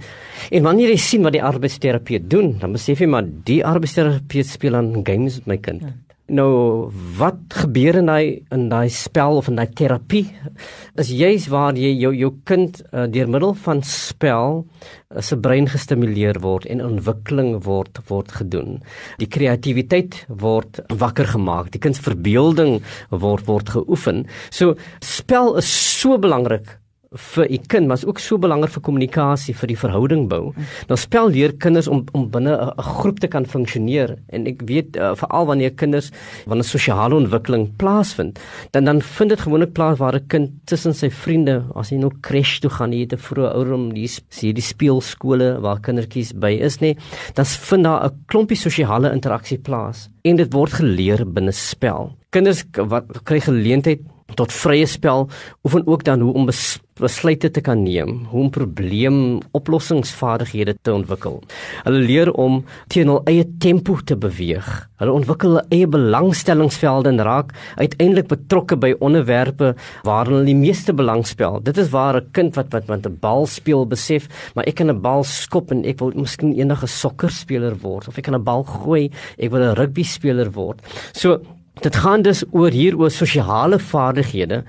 En 0.49 0.63
wanneer 0.63 0.89
jy 0.89 0.97
sien 0.97 1.21
wat 1.21 1.33
die 1.33 1.43
arbeidsterapeut 1.43 2.29
doen, 2.29 2.57
dan 2.59 2.71
besef 2.71 2.99
jy 2.99 3.07
maar 3.07 3.25
die 3.43 3.65
arbeidsterapeut 3.65 4.47
speel 4.47 4.75
aan 4.75 4.93
games 5.03 5.37
met 5.37 5.47
my 5.47 5.57
kind. 5.57 5.81
Ja. 5.81 6.06
Nou 6.27 6.91
wat 7.15 7.55
gebeur 7.55 8.01
in 8.01 8.09
daai 8.09 8.43
in 8.51 8.65
daai 8.67 8.89
spel 8.91 9.37
of 9.39 9.47
in 9.47 9.55
daai 9.55 9.69
terapie 9.71 10.25
is 10.99 11.11
juis 11.15 11.45
waar 11.47 11.77
jy 11.79 11.93
jou 12.01 12.11
jou 12.11 12.31
kind 12.43 12.81
uh, 12.91 13.05
deur 13.07 13.29
middel 13.31 13.53
van 13.63 13.79
spel 13.87 14.57
uh, 14.59 15.21
se 15.23 15.37
brein 15.39 15.69
gestimuleer 15.71 16.41
word 16.43 16.67
en 16.67 16.83
ontwikkeling 16.83 17.53
word 17.63 18.01
word 18.09 18.33
gedoen. 18.41 18.81
Die 19.21 19.29
kreatiwiteit 19.31 20.25
word 20.27 20.81
wakker 20.99 21.31
gemaak. 21.31 21.71
Die 21.71 21.79
kind 21.79 21.95
se 21.95 22.03
verbeelding 22.03 22.81
word 23.09 23.47
word 23.47 23.71
geoefen. 23.77 24.25
So 24.51 24.75
spel 24.99 25.55
is 25.63 25.71
so 25.71 26.19
belangrik 26.19 26.75
vir 27.11 27.51
u 27.51 27.57
kind, 27.67 27.87
maar 27.87 27.97
is 27.97 28.05
ook 28.05 28.19
so 28.19 28.37
belangrik 28.37 28.71
vir 28.73 28.83
kommunikasie, 28.83 29.55
vir 29.55 29.71
die 29.71 29.77
verhouding 29.79 30.27
bou. 30.29 30.53
Dan 30.87 30.97
spel 30.99 31.29
leer 31.29 31.53
kinders 31.55 31.87
om 31.87 32.05
om 32.13 32.29
binne 32.29 32.53
'n 32.53 32.83
groep 32.83 33.19
te 33.19 33.27
kan 33.27 33.45
funksioneer 33.45 34.17
en 34.29 34.47
ek 34.47 34.61
weet 34.65 34.97
uh, 34.97 35.15
veral 35.15 35.45
wanneer 35.45 35.71
kinders 35.71 36.11
wanneer 36.45 36.65
sosiale 36.65 37.15
ontwikkeling 37.15 37.75
plaasvind, 37.77 38.39
dan 38.71 38.85
dan 38.85 39.01
vind 39.01 39.29
dit 39.29 39.39
gewoonlik 39.39 39.73
plaas 39.73 39.97
waar 39.97 40.15
'n 40.15 40.27
kind 40.27 40.51
tussen 40.65 40.93
sy 40.93 41.09
vriende, 41.09 41.65
as 41.75 41.89
hy 41.89 41.97
nou 41.97 42.11
crash 42.21 42.59
toe 42.59 42.69
gaan, 42.69 42.91
hier 42.91 43.07
te 43.07 43.17
vroeg 43.17 43.53
ouderdom, 43.53 43.93
die 43.93 44.07
sien 44.07 44.55
die 44.55 44.61
speelskole 44.61 45.59
waar 45.61 45.79
kindertjies 45.79 46.33
by 46.33 46.51
is 46.61 46.79
nê, 46.79 46.95
dan 47.33 47.45
vind 47.45 47.83
daar 47.83 48.05
'n 48.05 48.23
klompie 48.27 48.57
sosiale 48.57 49.11
interaksie 49.11 49.57
plaas 49.57 50.09
en 50.23 50.35
dit 50.35 50.53
word 50.53 50.73
geleer 50.73 51.25
binne 51.25 51.51
spel. 51.51 52.11
Kinders 52.29 52.63
wat 52.73 53.05
kry 53.23 53.39
geleentheid 53.39 53.99
tot 54.35 54.51
vrye 54.51 54.85
spel 54.85 55.29
oefen 55.63 55.87
ook 55.87 56.03
dan 56.03 56.19
hoe 56.19 56.33
om 56.33 56.45
bes 56.45 56.79
besluite 56.97 57.51
te 57.53 57.61
kan 57.61 57.83
neem, 57.83 58.25
hoe 58.31 58.41
om 58.47 58.51
probleemoplossingsvaardighede 58.53 60.75
te 60.81 60.93
ontwikkel. 60.93 61.43
Hulle 61.85 61.99
leer 62.01 62.31
om 62.33 62.65
teen 62.93 63.07
hul 63.11 63.21
eie 63.29 63.45
tempo 63.61 63.97
te 64.01 64.15
beweeg. 64.17 64.89
Hulle 64.97 65.13
ontwikkel 65.13 65.49
hulle 65.51 65.65
eie 65.73 65.87
belangstellingsvelde 65.93 67.09
en 67.13 67.25
raak 67.27 67.49
uiteindelik 67.77 68.27
betrokke 68.31 68.75
by 68.81 68.91
onderwerpe 68.97 69.75
waar 70.07 70.25
hulle 70.29 70.45
die 70.47 70.57
meeste 70.57 70.93
belang 70.97 71.23
stel. 71.27 71.55
Dit 71.61 71.77
is 71.77 71.93
waar 71.93 72.15
'n 72.17 72.31
kind 72.31 72.55
wat 72.55 72.73
wat 72.73 72.87
met 72.87 73.05
'n 73.05 73.17
bal 73.21 73.45
speel 73.45 73.85
besef, 73.85 74.27
maar 74.55 74.65
ek 74.65 74.75
kan 74.75 74.89
'n 74.89 75.01
bal 75.01 75.23
skop 75.23 75.71
en 75.71 75.85
ek 75.85 75.99
wil 75.99 76.11
miskien 76.15 76.53
enige 76.53 76.87
sokkerspeler 76.87 77.75
word 77.81 78.07
of 78.07 78.17
ek 78.17 78.23
kan 78.23 78.35
'n 78.35 78.43
bal 78.43 78.63
gooi, 78.63 79.11
ek 79.37 79.51
wil 79.51 79.61
'n 79.61 79.75
rugby 79.75 80.03
speler 80.03 80.51
word. 80.51 80.81
So 81.13 81.41
Dit 81.81 81.95
gaan 81.95 82.21
dus 82.25 82.43
oor 82.51 82.73
hier 82.73 82.97
oor 82.97 83.11
sosiale 83.13 83.79
vaardighede 83.79 84.63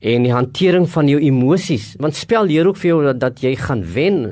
en 0.00 0.24
die 0.24 0.32
hantering 0.32 0.86
van 0.92 1.08
jou 1.08 1.20
emosies. 1.20 1.94
Want 2.00 2.16
spel 2.16 2.48
leer 2.48 2.68
ook 2.68 2.80
vir 2.80 2.88
jou 2.90 2.98
dat, 3.04 3.20
dat 3.20 3.40
jy 3.44 3.54
gaan 3.56 3.84
wen. 3.94 4.22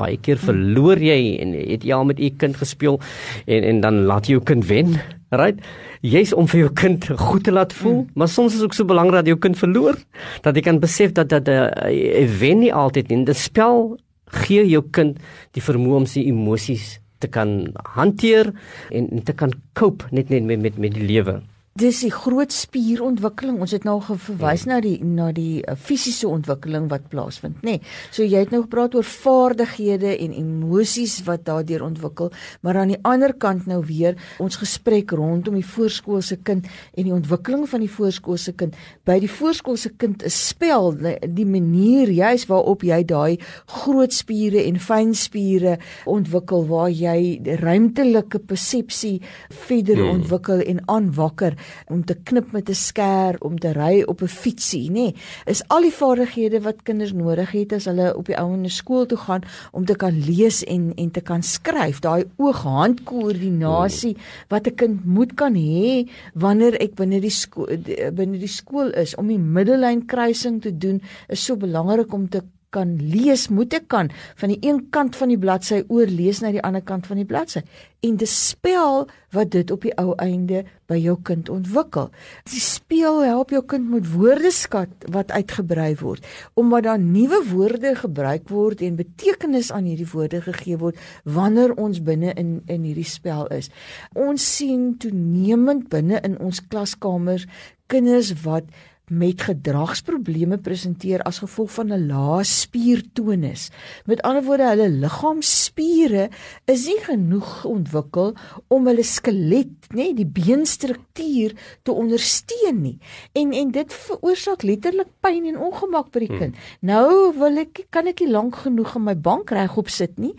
Baie 0.00 0.18
keer 0.20 0.40
verloor 0.40 1.00
jy 1.00 1.38
en 1.42 1.54
het 1.56 1.84
jy 1.84 1.94
al 1.96 2.08
met 2.08 2.20
u 2.20 2.28
kind 2.36 2.56
gespeel 2.56 3.00
en 3.46 3.64
en 3.72 3.80
dan 3.84 4.02
laat 4.08 4.28
jy 4.28 4.36
jou 4.36 4.44
kind 4.44 4.66
wen. 4.68 4.98
Right? 5.28 5.60
Jy's 6.00 6.32
om 6.32 6.46
vir 6.48 6.62
jou 6.62 6.72
kind 6.72 7.04
goed 7.20 7.44
te 7.44 7.52
laat 7.52 7.72
voel, 7.76 8.02
mm. 8.02 8.12
maar 8.16 8.30
soms 8.32 8.54
is 8.56 8.62
ook 8.64 8.76
so 8.76 8.88
belangrik 8.88 9.20
dat 9.20 9.28
jou 9.28 9.36
kind 9.36 9.58
verloor, 9.60 9.98
dat 10.40 10.56
jy 10.56 10.62
kan 10.64 10.78
besef 10.80 11.12
dat 11.12 11.28
dat 11.28 11.48
'n 11.48 11.68
uh, 11.68 12.38
wen 12.40 12.58
nie 12.64 12.72
altyd 12.72 13.08
nie. 13.08 13.24
Dit 13.24 13.36
spel 13.36 13.98
gee 14.24 14.64
jou 14.68 14.82
kind 14.90 15.18
die 15.52 15.62
vermoë 15.62 15.96
om 15.96 16.06
sy 16.06 16.24
emosies 16.28 17.00
te 17.18 17.28
kan 17.28 17.72
hanteer 17.96 18.52
en, 18.90 19.10
en 19.10 19.22
te 19.22 19.32
kan 19.32 19.52
cope 19.74 20.04
net 20.10 20.30
net 20.30 20.44
met 20.44 20.60
met 20.60 20.78
met 20.78 20.94
die 20.94 21.04
lewe. 21.04 21.40
Dis 21.78 22.00
die 22.04 22.12
groot 22.12 22.52
spierontwikkeling. 22.54 23.58
Ons 23.62 23.74
het 23.76 23.84
nou 23.86 23.98
verwys 24.02 24.64
mm. 24.64 24.70
na 24.70 24.78
die 24.84 24.96
na 25.04 25.28
die 25.34 25.60
uh, 25.62 25.76
fisiese 25.78 26.28
ontwikkeling 26.30 26.88
wat 26.92 27.08
plaasvind, 27.12 27.60
nê. 27.62 27.78
Nee. 27.78 27.94
So 28.14 28.26
jy 28.26 28.42
het 28.44 28.52
nou 28.54 28.62
gepraat 28.64 28.96
oor 28.98 29.06
vaardighede 29.06 30.14
en 30.16 30.34
emosies 30.36 31.18
wat 31.28 31.46
daardeur 31.48 31.84
ontwikkel, 31.86 32.32
maar 32.66 32.80
aan 32.80 32.94
die 32.94 33.00
ander 33.08 33.34
kant 33.38 33.68
nou 33.70 33.80
weer 33.86 34.18
ons 34.42 34.58
gesprek 34.60 35.14
rondom 35.16 35.58
die 35.58 35.66
voorskoolse 35.66 36.40
kind 36.46 36.68
en 36.94 37.08
die 37.08 37.14
ontwikkeling 37.14 37.66
van 37.70 37.84
die 37.84 37.90
voorskoolse 37.92 38.54
kind. 38.58 38.76
By 39.08 39.18
die 39.22 39.30
voorskoolse 39.30 39.94
kind 40.00 40.24
is 40.26 40.38
spel 40.50 40.94
die 40.98 41.46
manier 41.48 42.10
juis 42.12 42.46
waarop 42.50 42.84
jy 42.86 43.02
daai 43.08 43.38
groot 43.78 44.14
spiere 44.14 44.64
en 44.66 44.80
fyn 44.82 45.14
spiere 45.18 45.76
ontwikkel 46.08 46.66
waar 46.68 46.90
jy 46.92 47.38
ruimtelike 47.62 48.40
persepsie 48.48 49.18
verder 49.66 50.00
hmm. 50.00 50.18
ontwikkel 50.18 50.62
en 50.64 50.82
aanwakker 50.88 51.56
om 51.88 52.04
te 52.04 52.14
knip 52.14 52.52
met 52.52 52.68
'n 52.68 52.74
skêr, 52.74 53.38
om 53.40 53.58
te 53.58 53.72
ry 53.72 54.02
op 54.02 54.22
'n 54.22 54.26
fietsie, 54.28 54.90
nê. 54.90 54.92
Nee, 54.92 55.14
is 55.46 55.62
al 55.68 55.82
die 55.82 55.92
vaardighede 55.92 56.60
wat 56.60 56.82
kinders 56.82 57.12
nodig 57.12 57.50
het 57.50 57.72
as 57.72 57.84
hulle 57.84 58.16
op 58.16 58.26
die 58.26 58.36
ouene 58.38 58.68
skool 58.68 59.06
toe 59.06 59.18
gaan 59.18 59.42
om 59.72 59.84
te 59.84 59.96
kan 59.96 60.14
lees 60.26 60.64
en 60.64 60.92
en 60.96 61.10
te 61.10 61.20
kan 61.20 61.42
skryf. 61.42 62.00
Daai 62.00 62.24
oog-hand 62.36 63.02
koördinasie 63.04 64.16
wat 64.48 64.66
'n 64.66 64.74
kind 64.74 65.04
moet 65.04 65.34
kan 65.34 65.54
hê 65.54 66.08
wanneer 66.34 66.74
ek 66.80 66.94
binne 66.94 67.20
die 67.20 67.30
skool 67.30 67.66
binne 68.12 68.38
die 68.38 68.54
skool 68.60 68.90
is 68.90 69.14
om 69.14 69.28
die 69.28 69.38
middellyn 69.38 70.06
kruising 70.06 70.62
te 70.62 70.78
doen 70.78 71.02
is 71.28 71.44
so 71.44 71.56
belangrik 71.56 72.12
om 72.12 72.28
te 72.28 72.42
kan 72.74 72.96
lees, 73.00 73.48
moet 73.48 73.72
ek 73.78 73.86
kan 73.88 74.10
van 74.38 74.52
die 74.52 74.58
een 74.60 74.82
kant 74.94 75.16
van 75.16 75.32
die 75.32 75.38
bladsy 75.40 75.82
oorlees 75.88 76.42
na 76.42 76.52
die 76.52 76.62
ander 76.64 76.84
kant 76.84 77.08
van 77.08 77.20
die 77.20 77.28
bladsy. 77.28 77.62
En 78.04 78.18
die 78.20 78.28
spel 78.30 79.08
wat 79.34 79.50
dit 79.54 79.70
op 79.74 79.82
die 79.86 79.94
ou 79.98 80.12
einde 80.22 80.62
by 80.88 80.98
jou 81.00 81.16
kind 81.26 81.48
ontwikkel. 81.50 82.10
Die 82.50 82.60
speel 82.62 83.22
help 83.24 83.50
jou 83.54 83.62
kind 83.66 83.88
met 83.90 84.06
woordeskat 84.12 85.08
wat 85.14 85.32
uitgebrei 85.34 85.94
word, 86.00 86.26
omdat 86.54 86.86
daar 86.86 87.00
nuwe 87.02 87.40
woorde 87.50 87.94
gebruik 87.98 88.52
word 88.52 88.84
en 88.86 89.00
betekenis 89.00 89.72
aan 89.74 89.88
hierdie 89.88 90.08
woorde 90.12 90.42
gegee 90.46 90.78
word 90.78 91.00
wanneer 91.24 91.74
ons 91.76 92.02
binne 92.04 92.34
in 92.36 92.60
in 92.68 92.84
hierdie 92.86 93.08
spel 93.08 93.48
is. 93.54 93.72
Ons 94.14 94.44
sien 94.56 94.92
toenemend 95.00 95.88
binne 95.90 96.20
in 96.22 96.38
ons 96.38 96.62
klaskamers 96.68 97.48
kinders 97.88 98.34
wat 98.44 98.68
met 99.10 99.42
gedragsprobleme 99.48 100.58
presenteer 100.62 101.22
as 101.28 101.40
gevolg 101.42 101.70
van 101.76 101.92
'n 101.92 102.06
lae 102.06 102.44
spiertonus. 102.44 103.70
Met 104.06 104.22
ander 104.22 104.44
woorde, 104.44 104.68
hulle 104.68 104.88
liggaamsspiere 104.88 106.28
is 106.64 106.86
nie 106.86 107.00
genoeg 107.00 107.64
ontwikkel 107.64 108.34
om 108.68 108.86
hulle 108.86 109.02
skelet, 109.02 109.88
nê, 109.94 110.14
die 110.14 110.26
beenstruktuur 110.26 111.54
te 111.82 111.92
ondersteun 111.92 112.82
nie. 112.82 112.98
En 113.32 113.52
en 113.52 113.70
dit 113.70 113.92
veroorsaak 113.92 114.62
letterlik 114.62 115.08
pyn 115.20 115.46
en 115.46 115.58
ongemak 115.58 116.10
by 116.10 116.18
die 116.18 116.28
hmm. 116.28 116.38
kind. 116.38 116.54
Hmm. 116.54 116.88
Nou 116.88 117.32
wil 117.38 117.56
ek 117.56 117.86
kan 117.90 118.06
ek 118.06 118.20
nie 118.20 118.30
lank 118.30 118.56
genoeg 118.56 118.96
in 118.96 119.04
my 119.04 119.16
bank 119.16 119.50
regop 119.50 119.88
sit 119.88 120.18
nie. 120.18 120.34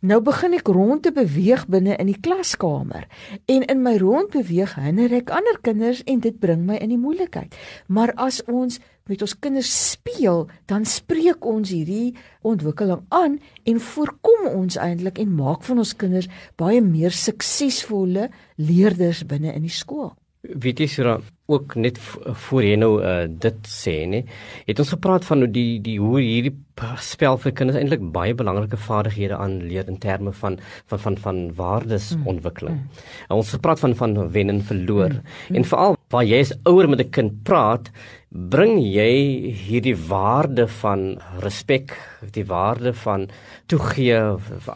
Nou 0.00 0.16
begin 0.24 0.54
ek 0.56 0.68
rond 0.72 1.02
te 1.04 1.10
beweeg 1.12 1.66
binne 1.68 1.92
in 2.00 2.08
die 2.08 2.20
klaskamer 2.24 3.04
en 3.52 3.66
in 3.68 3.82
my 3.84 3.98
rondbeweeg 4.00 4.72
hinder 4.80 5.12
ek 5.12 5.28
ander 5.36 5.58
kinders 5.60 6.00
en 6.08 6.22
dit 6.24 6.38
bring 6.40 6.62
my 6.64 6.78
in 6.80 6.94
die 6.94 7.00
moeilikheid. 7.00 7.52
Maar 7.92 8.14
as 8.16 8.38
ons 8.48 8.78
met 9.10 9.20
ons 9.20 9.34
kinders 9.44 9.68
speel, 9.90 10.46
dan 10.72 10.86
spreek 10.88 11.44
ons 11.44 11.68
hierdie 11.68 12.14
ontwikkeling 12.40 13.02
aan 13.12 13.36
en 13.68 13.82
voorkom 13.90 14.48
ons 14.48 14.80
eintlik 14.80 15.20
en 15.20 15.36
maak 15.36 15.68
van 15.68 15.84
ons 15.84 15.92
kinders 15.92 16.30
baie 16.56 16.80
meer 16.80 17.12
suksesvolle 17.12 18.30
leerders 18.56 19.26
binne 19.28 19.52
in 19.52 19.68
die 19.68 19.74
skool. 19.74 20.14
Weet 20.40 20.80
jy 20.80 20.88
Sura 20.88 21.18
ook 21.50 21.74
net 21.74 21.98
voor 22.46 22.64
jy 22.64 22.76
nou 22.80 22.92
uh, 23.02 23.26
dit 23.46 23.70
sê 23.70 23.96
nê 24.10 24.24
het 24.66 24.82
ons 24.82 24.92
gepraat 24.94 25.26
van 25.28 25.44
hoe 25.44 25.50
die 25.50 25.80
die 25.84 25.98
hoe 26.00 26.20
hierdie 26.20 26.56
spel 27.02 27.38
vir 27.42 27.52
kinders 27.56 27.78
eintlik 27.78 28.04
baie 28.14 28.34
belangrike 28.36 28.78
vaardighede 28.80 29.36
aanleer 29.36 29.88
in 29.92 29.98
terme 30.00 30.32
van 30.32 30.58
van 30.92 31.02
van 31.04 31.18
van 31.24 31.40
waardesontwikkeling. 31.58 32.78
Mm. 32.78 33.02
Mm. 33.28 33.36
Ons 33.36 33.52
gepraat 33.56 33.82
van 33.82 33.96
van 33.96 34.16
wen 34.32 34.54
en 34.54 34.62
verloor 34.62 35.10
mm. 35.10 35.26
Mm. 35.50 35.60
en 35.60 35.68
veral 35.72 35.98
waar 36.10 36.26
jy 36.26 36.40
as 36.42 36.54
ouer 36.66 36.88
met 36.88 37.00
'n 37.00 37.10
kind 37.10 37.42
praat 37.44 37.90
bring 38.30 38.78
jy 38.78 39.50
hierdie 39.58 39.96
waarde 40.06 40.68
van 40.78 41.18
respek, 41.42 41.96
die 42.30 42.44
waarde 42.46 42.92
van 42.94 43.26
toegee 43.66 44.14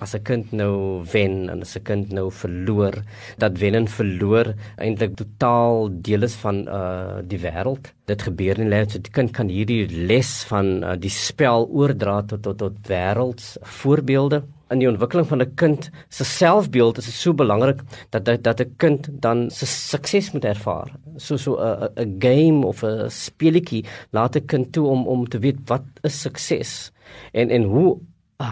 as 0.01 0.15
'n 0.15 0.23
kind 0.23 0.53
nou 0.53 1.05
wen 1.13 1.49
en 1.49 1.61
as 1.61 1.77
'n 1.77 1.83
kind 1.83 2.13
nou 2.13 2.31
verloor, 2.31 3.05
dat 3.39 3.59
wen 3.59 3.75
en 3.75 3.87
verloor 3.87 4.55
eintlik 4.77 5.15
totaal 5.15 5.89
deel 6.03 6.23
is 6.23 6.35
van 6.35 6.64
uh 6.69 7.21
die 7.23 7.39
wêreld. 7.39 7.93
Dit 8.07 8.23
gebeur 8.23 8.59
in 8.59 8.69
lewe, 8.69 8.89
so 8.91 8.99
die 8.99 9.13
kind 9.13 9.33
kan 9.33 9.49
hierdie 9.49 9.87
les 9.89 10.45
van 10.51 10.83
uh, 10.83 10.97
die 10.97 11.13
spel 11.13 11.69
oordra 11.71 12.23
tot 12.23 12.43
tot 12.43 12.59
tot 12.59 12.77
wêrelds 12.89 13.57
voorbeelde 13.81 14.43
in 14.73 14.81
die 14.83 14.89
ontwikkeling 14.89 15.27
van 15.29 15.43
'n 15.43 15.55
kind 15.55 15.91
se 16.09 16.25
selfbeeld 16.25 16.99
is 16.99 17.21
so 17.21 17.35
belangrik 17.35 17.81
dat 18.11 18.25
dat, 18.25 18.43
dat 18.43 18.61
'n 18.61 18.75
kind 18.77 19.09
dan 19.13 19.51
se 19.51 19.67
sukses 19.67 20.33
moet 20.33 20.45
ervaar. 20.45 20.91
So 21.17 21.37
so 21.37 21.57
'n 21.57 21.89
'n 21.97 22.17
game 22.19 22.67
of 22.67 22.83
'n 22.83 23.11
speletjie 23.11 23.85
laat 24.11 24.37
'n 24.37 24.47
kind 24.47 24.73
toe 24.73 24.87
om 24.87 25.07
om 25.07 25.29
te 25.29 25.39
weet 25.39 25.59
wat 25.67 25.85
is 26.03 26.21
sukses 26.21 26.93
en 27.33 27.51
en 27.51 27.63
hoe 27.63 27.99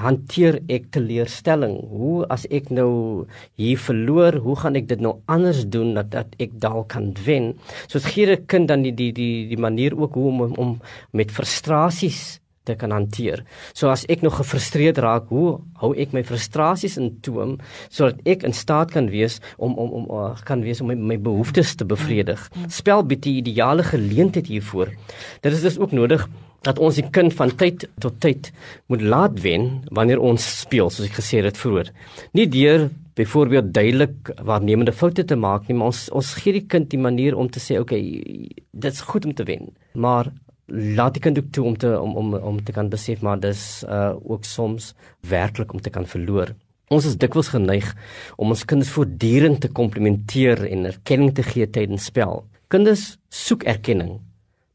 hanteer 0.00 0.60
ek 0.72 0.90
teleurstelling? 0.94 1.76
Hoe 1.92 2.26
as 2.32 2.46
ek 2.50 2.70
nou 2.70 3.26
hier 3.60 3.78
verloor, 3.78 4.40
hoe 4.44 4.56
gaan 4.56 4.78
ek 4.80 4.88
dit 4.88 5.00
nou 5.04 5.18
anders 5.26 5.64
doen 5.68 5.94
dat 5.98 6.10
dat 6.14 6.36
ek 6.42 6.54
dalk 6.60 6.92
kan 6.96 7.12
wen? 7.24 7.52
So 7.86 7.98
dit 7.98 8.12
gee 8.14 8.26
'n 8.26 8.46
kind 8.46 8.68
dan 8.68 8.82
die 8.82 8.94
die 8.94 9.12
die 9.12 9.48
die 9.48 9.60
manier 9.60 9.96
ook 9.96 10.14
hoe 10.14 10.28
om 10.28 10.54
om 10.56 10.80
met 11.12 11.30
frustrasies 11.30 12.42
te 12.64 12.76
kan 12.78 12.90
hanteer. 12.94 13.42
So 13.74 13.90
as 13.90 14.04
ek 14.12 14.22
nog 14.22 14.38
gefrustreerd 14.38 15.00
raak, 15.02 15.30
hoe 15.34 15.58
hou 15.82 15.92
ek 15.98 16.14
my 16.14 16.22
frustrasies 16.26 16.98
in 17.00 17.10
toom 17.24 17.58
sodat 17.88 18.22
ek 18.28 18.46
in 18.46 18.54
staat 18.54 18.94
kan 18.94 19.10
wees 19.10 19.40
om 19.58 19.74
om 19.74 19.90
om 20.02 20.06
uh, 20.10 20.30
kan 20.46 20.62
wees 20.62 20.80
om 20.80 20.92
my, 20.92 20.94
my 20.94 21.18
behoeftes 21.18 21.74
te 21.74 21.84
bevredig. 21.88 22.48
Spel 22.68 23.02
bied 23.02 23.24
die 23.26 23.40
ideale 23.42 23.82
geleentheid 23.86 24.46
hiervoor. 24.46 24.94
Dit 25.42 25.52
is 25.52 25.66
dus 25.66 25.78
ook 25.78 25.92
nodig 25.92 26.28
dat 26.66 26.78
ons 26.78 26.98
die 26.98 27.08
kind 27.10 27.34
van 27.34 27.52
tyd 27.58 27.88
tot 28.00 28.20
tyd 28.22 28.52
moet 28.92 29.02
laat 29.02 29.40
wen 29.42 29.82
wanneer 29.90 30.22
ons 30.22 30.44
speel, 30.62 30.90
soos 30.90 31.08
ek 31.08 31.18
gesê 31.20 31.42
het 31.42 31.58
vroeër. 31.58 31.90
Nie 32.32 32.48
deur 32.50 32.88
byvoorbeeld 33.18 33.72
duidelik 33.74 34.30
waarnemende 34.44 34.92
foute 34.92 35.24
te 35.24 35.36
maak 35.36 35.68
nie, 35.68 35.76
maar 35.76 35.92
ons 35.92 36.06
ons 36.16 36.34
gee 36.40 36.56
die 36.56 36.66
kind 36.66 36.88
die 36.90 37.00
manier 37.00 37.36
om 37.36 37.50
te 37.50 37.60
sê, 37.60 37.78
"Oké, 37.80 37.94
okay, 37.94 38.48
dit's 38.72 39.00
goed 39.00 39.24
om 39.24 39.34
te 39.34 39.44
wen." 39.44 39.74
Maar 39.94 40.32
laat 40.72 41.14
die 41.14 41.22
kind 41.22 41.38
ook 41.38 41.50
toe 41.52 41.64
om 41.64 41.76
te 41.76 42.00
om 42.00 42.16
om 42.16 42.34
om 42.34 42.64
te 42.64 42.72
kan 42.72 42.88
besef 42.88 43.20
maar 43.20 43.40
dis 43.40 43.84
uh 43.88 44.14
ook 44.24 44.44
soms 44.44 44.94
werklik 45.20 45.72
om 45.72 45.80
te 45.80 45.90
kan 45.90 46.06
verloor. 46.06 46.54
Ons 46.88 47.06
is 47.06 47.16
dikwels 47.16 47.48
geneig 47.48 47.94
om 48.36 48.48
ons 48.48 48.64
kinders 48.64 48.90
voortdurend 48.90 49.60
te 49.60 49.68
komplimenteer 49.68 50.66
en 50.68 50.84
erkenning 50.84 51.34
te 51.34 51.42
gee 51.42 51.66
tydens 51.66 52.04
spel. 52.04 52.44
Kinders 52.68 53.16
soek 53.28 53.64
erkenning, 53.64 54.20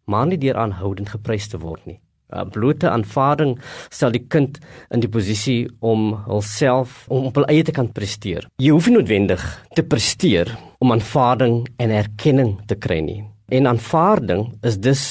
maar 0.08 0.28
nie 0.28 0.40
deur 0.40 0.58
aanhoudend 0.58 1.10
geprys 1.10 1.48
te 1.52 1.60
word 1.60 1.86
nie. 1.86 2.00
'n 2.28 2.50
Blote 2.52 2.90
aanvaarding 2.90 3.56
stel 3.90 4.12
die 4.12 4.26
kind 4.28 4.60
in 4.92 5.00
die 5.00 5.12
posisie 5.12 5.70
om 5.80 6.12
homself 6.28 7.06
om 7.08 7.30
op 7.30 7.40
hul 7.40 7.48
eie 7.48 7.64
te 7.64 7.72
kan 7.72 7.88
presteer. 7.92 8.48
Jy 8.60 8.74
hoef 8.76 8.90
nie 8.90 8.98
noodwendig 8.98 9.44
te 9.76 9.84
presteer 9.84 10.52
om 10.84 10.92
aanvaarding 10.92 11.68
en 11.78 11.90
erkenning 11.90 12.58
te 12.68 12.76
kry 12.76 13.00
nie. 13.00 13.24
En 13.48 13.68
aanvaarding 13.68 14.50
is 14.68 14.76
dus 14.78 15.04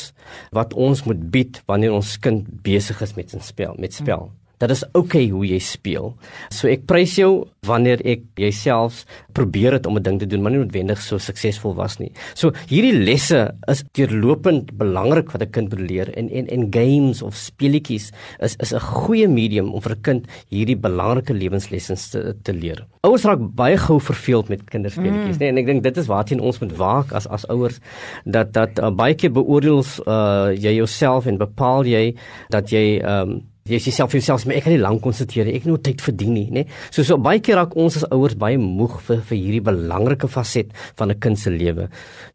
wat 0.53 0.75
ons 0.75 1.07
moet 1.09 1.23
bied 1.33 1.63
wanneer 1.67 1.97
ons 1.97 2.19
kind 2.21 2.45
besig 2.63 3.01
is 3.01 3.17
met 3.17 3.35
'n 3.35 3.41
spel, 3.41 3.75
met 3.79 3.95
spel. 3.95 4.31
Dit 4.59 4.73
is 4.73 4.85
okay 4.97 5.27
hoe 5.29 5.45
jy 5.45 5.59
speel. 5.61 6.15
So 6.49 6.69
ek 6.69 6.87
prys 6.89 7.17
jou 7.19 7.45
wanneer 7.67 8.01
ek 8.09 8.23
jouself 8.41 9.03
probeer 9.37 9.77
het 9.77 9.87
om 9.87 9.99
'n 9.99 10.03
ding 10.03 10.19
te 10.19 10.27
doen, 10.27 10.43
maar 10.43 10.53
nie 10.53 10.61
noodwendig 10.61 11.01
so 11.03 11.19
suksesvol 11.19 11.75
was 11.75 11.99
nie. 11.99 12.13
So 12.35 12.53
hierdie 12.69 12.97
lesse 12.97 13.53
is 13.69 13.85
deurlopend 13.93 14.73
belangrik 14.79 15.31
wat 15.33 15.43
'n 15.43 15.51
kind 15.51 15.69
moet 15.69 15.91
leer 15.91 16.09
en 16.17 16.31
en 16.31 16.47
en 16.47 16.73
games 16.73 17.23
of 17.23 17.35
speletjies 17.35 18.13
is 18.41 18.57
is 18.57 18.73
'n 18.73 18.81
goeie 18.81 19.29
medium 19.29 19.75
om 19.75 19.81
vir 19.81 19.93
'n 19.93 20.03
kind 20.03 20.27
hierdie 20.49 20.77
belangrike 20.77 21.35
lewenslessens 21.35 22.11
te 22.11 22.35
te 22.43 22.53
leer. 22.53 22.87
Ouers 23.03 23.25
raak 23.25 23.55
baie 23.55 23.77
gou 23.77 24.01
verveeld 24.01 24.49
met 24.49 24.65
kinderspeletjies, 24.65 25.37
mm. 25.37 25.39
nee, 25.39 25.49
en 25.49 25.59
ek 25.59 25.67
dink 25.67 25.83
dit 25.83 25.97
is 25.97 26.07
waarteen 26.07 26.41
ons 26.41 26.59
moet 26.61 26.77
waak 26.77 27.13
as 27.13 27.27
as 27.27 27.47
ouers 27.49 27.79
dat 28.25 28.53
dat 28.53 28.79
uh, 28.79 28.91
baie 28.91 29.15
keer 29.15 29.33
beoordeel 29.33 29.85
uh, 30.07 30.49
jy 30.55 30.75
jouself 30.75 31.27
en 31.27 31.37
bepaal 31.37 31.85
jy 31.85 32.15
dat 32.49 32.71
jy 32.71 33.03
um, 33.05 33.43
jy 33.69 33.81
sê 33.81 33.93
self 33.93 34.11
vir 34.13 34.21
jouself 34.21 34.47
maar 34.47 34.57
ek 34.57 34.65
kan 34.69 34.73
nie 34.73 34.83
lank 34.83 35.03
konsentreer 35.03 35.49
ek 35.49 35.65
het 35.65 35.71
nou 35.71 35.79
tyd 35.79 36.01
verdien 36.01 36.35
nie 36.35 36.49
nê 36.51 36.67
so 36.91 37.03
so 37.03 37.17
baie 37.19 37.41
keer 37.41 37.57
raak 37.61 37.77
ons 37.77 37.97
as 37.97 38.09
ouers 38.11 38.37
baie 38.39 38.59
moeg 38.59 39.01
vir 39.09 39.23
vir 39.29 39.39
hierdie 39.39 39.65
belangrike 39.71 40.29
faset 40.29 40.73
van 40.97 41.11
'n 41.11 41.21
kind 41.21 41.39
se 41.39 41.51
lewe. 41.51 41.89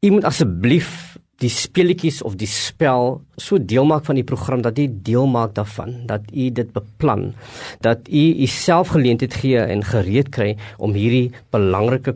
U 0.04 0.08
moet 0.12 0.26
asseblief 0.26 1.18
die 1.42 1.50
speletjies 1.50 2.22
of 2.22 2.36
die 2.38 2.50
spel 2.50 3.22
so 3.38 3.58
deel 3.58 3.86
maak 3.86 4.06
van 4.06 4.16
die 4.16 4.28
program 4.28 4.62
dat 4.62 4.78
jy 4.78 4.88
deel 4.88 5.26
maak 5.26 5.56
daarvan. 5.56 6.06
Dat 6.06 6.22
u 6.34 6.50
dit 6.50 6.74
beplan. 6.74 7.34
Dat 7.82 8.08
u 8.08 8.24
u 8.44 8.48
self 8.48 8.94
geleentheid 8.94 9.34
gee 9.34 9.58
en 9.58 9.84
gereed 9.84 10.30
kry 10.30 10.56
om 10.78 10.94
hierdie 10.94 11.32
belangrike 11.52 12.14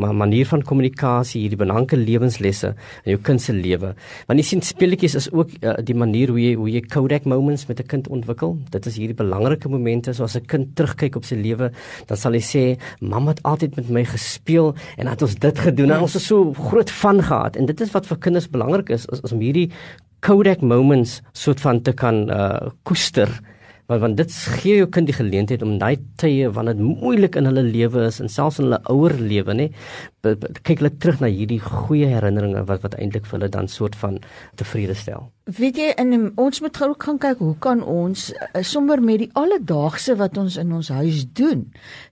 manier 0.00 0.46
van 0.48 0.62
kommunikasie, 0.64 1.42
hierdie 1.42 1.58
belangrike 1.60 1.98
lewenslesse 2.00 2.72
in 3.04 3.12
jou 3.12 3.18
kind 3.20 3.42
se 3.42 3.52
lewe. 3.52 3.92
Want 4.28 4.40
jy 4.40 4.44
sien 4.46 4.64
speletjies 4.64 5.16
is 5.18 5.28
ook 5.32 5.52
uh, 5.60 5.74
die 5.84 5.96
manier 5.96 6.32
hoe 6.32 6.40
jy 6.40 6.54
hoe 6.56 6.68
jy 6.70 6.80
Kodak 6.88 7.26
moments 7.28 7.66
met 7.68 7.80
'n 7.80 7.86
kind 7.86 8.08
ontwikkel. 8.08 8.58
Dit 8.70 8.86
is 8.86 8.96
hierdie 8.96 9.16
belangrike 9.16 9.68
momente 9.68 10.12
soos 10.12 10.36
'n 10.36 10.46
kind 10.46 10.74
terugkyk 10.76 11.16
op 11.16 11.24
sy 11.24 11.34
lewe, 11.34 11.70
dan 12.06 12.16
sal 12.16 12.32
hy 12.32 12.40
sê, 12.40 12.78
"Mamma 13.00 13.30
het 13.30 13.42
altyd 13.42 13.76
met 13.76 13.90
my 13.90 14.04
gespeel 14.04 14.74
en 14.96 15.06
het 15.06 15.22
ons 15.22 15.34
dit 15.34 15.58
gedoen 15.58 15.90
en 15.90 16.00
ons 16.00 16.14
het 16.14 16.22
so 16.22 16.52
groot 16.54 16.90
van 16.90 17.22
gehad." 17.22 17.56
En 17.56 17.66
dit 17.66 17.80
is 17.80 17.90
wat 17.92 18.06
vir 18.06 18.18
kinders 18.18 18.48
belangrik 18.48 18.88
is, 18.88 19.06
is, 19.06 19.20
is 19.20 19.32
om 19.32 19.40
hierdie 19.40 19.70
Kodak 20.20 20.60
moments 20.60 21.20
soort 21.32 21.60
van 21.60 21.82
te 21.82 21.92
kan 21.92 22.30
uh 22.30 22.70
koester 22.82 23.28
want 23.90 24.00
want 24.04 24.16
dit 24.16 24.34
gee 24.60 24.76
jou 24.78 24.88
kind 24.94 25.08
die 25.10 25.16
geleentheid 25.16 25.62
om 25.66 25.76
daai 25.80 25.96
tye 26.20 26.50
wanneer 26.56 26.78
dit 26.78 26.86
moeilik 27.02 27.36
in 27.40 27.48
hulle 27.50 27.64
lewe 27.66 28.06
is 28.08 28.20
en 28.22 28.30
selfs 28.30 28.60
in 28.62 28.68
hulle 28.68 28.80
ouer 28.94 29.14
lewe 29.18 29.56
nê 29.58 29.68
kyk 30.22 30.78
hulle 30.78 30.92
terug 31.02 31.22
na 31.22 31.30
hierdie 31.32 31.60
goeie 31.64 32.08
herinneringe 32.12 32.62
wat 32.70 32.86
wat 32.86 32.98
eintlik 32.98 33.26
vir 33.26 33.38
hulle 33.38 33.50
dan 33.56 33.68
soort 33.68 33.98
van 33.98 34.20
tevrede 34.60 34.94
stel. 34.94 35.30
Weet 35.42 35.74
jy 35.74 35.88
in 35.98 36.28
ons 36.38 36.60
moet 36.62 36.76
gou 36.78 36.92
gaan 37.02 37.16
kyk 37.18 37.40
hoe 37.42 37.56
kan 37.58 37.80
ons 37.82 38.28
uh, 38.30 38.60
sommer 38.62 39.00
met 39.02 39.24
die 39.24 39.30
alledaagse 39.34 40.14
wat 40.20 40.36
ons 40.38 40.54
in 40.60 40.70
ons 40.70 40.86
huis 40.94 41.24
doen 41.34 41.64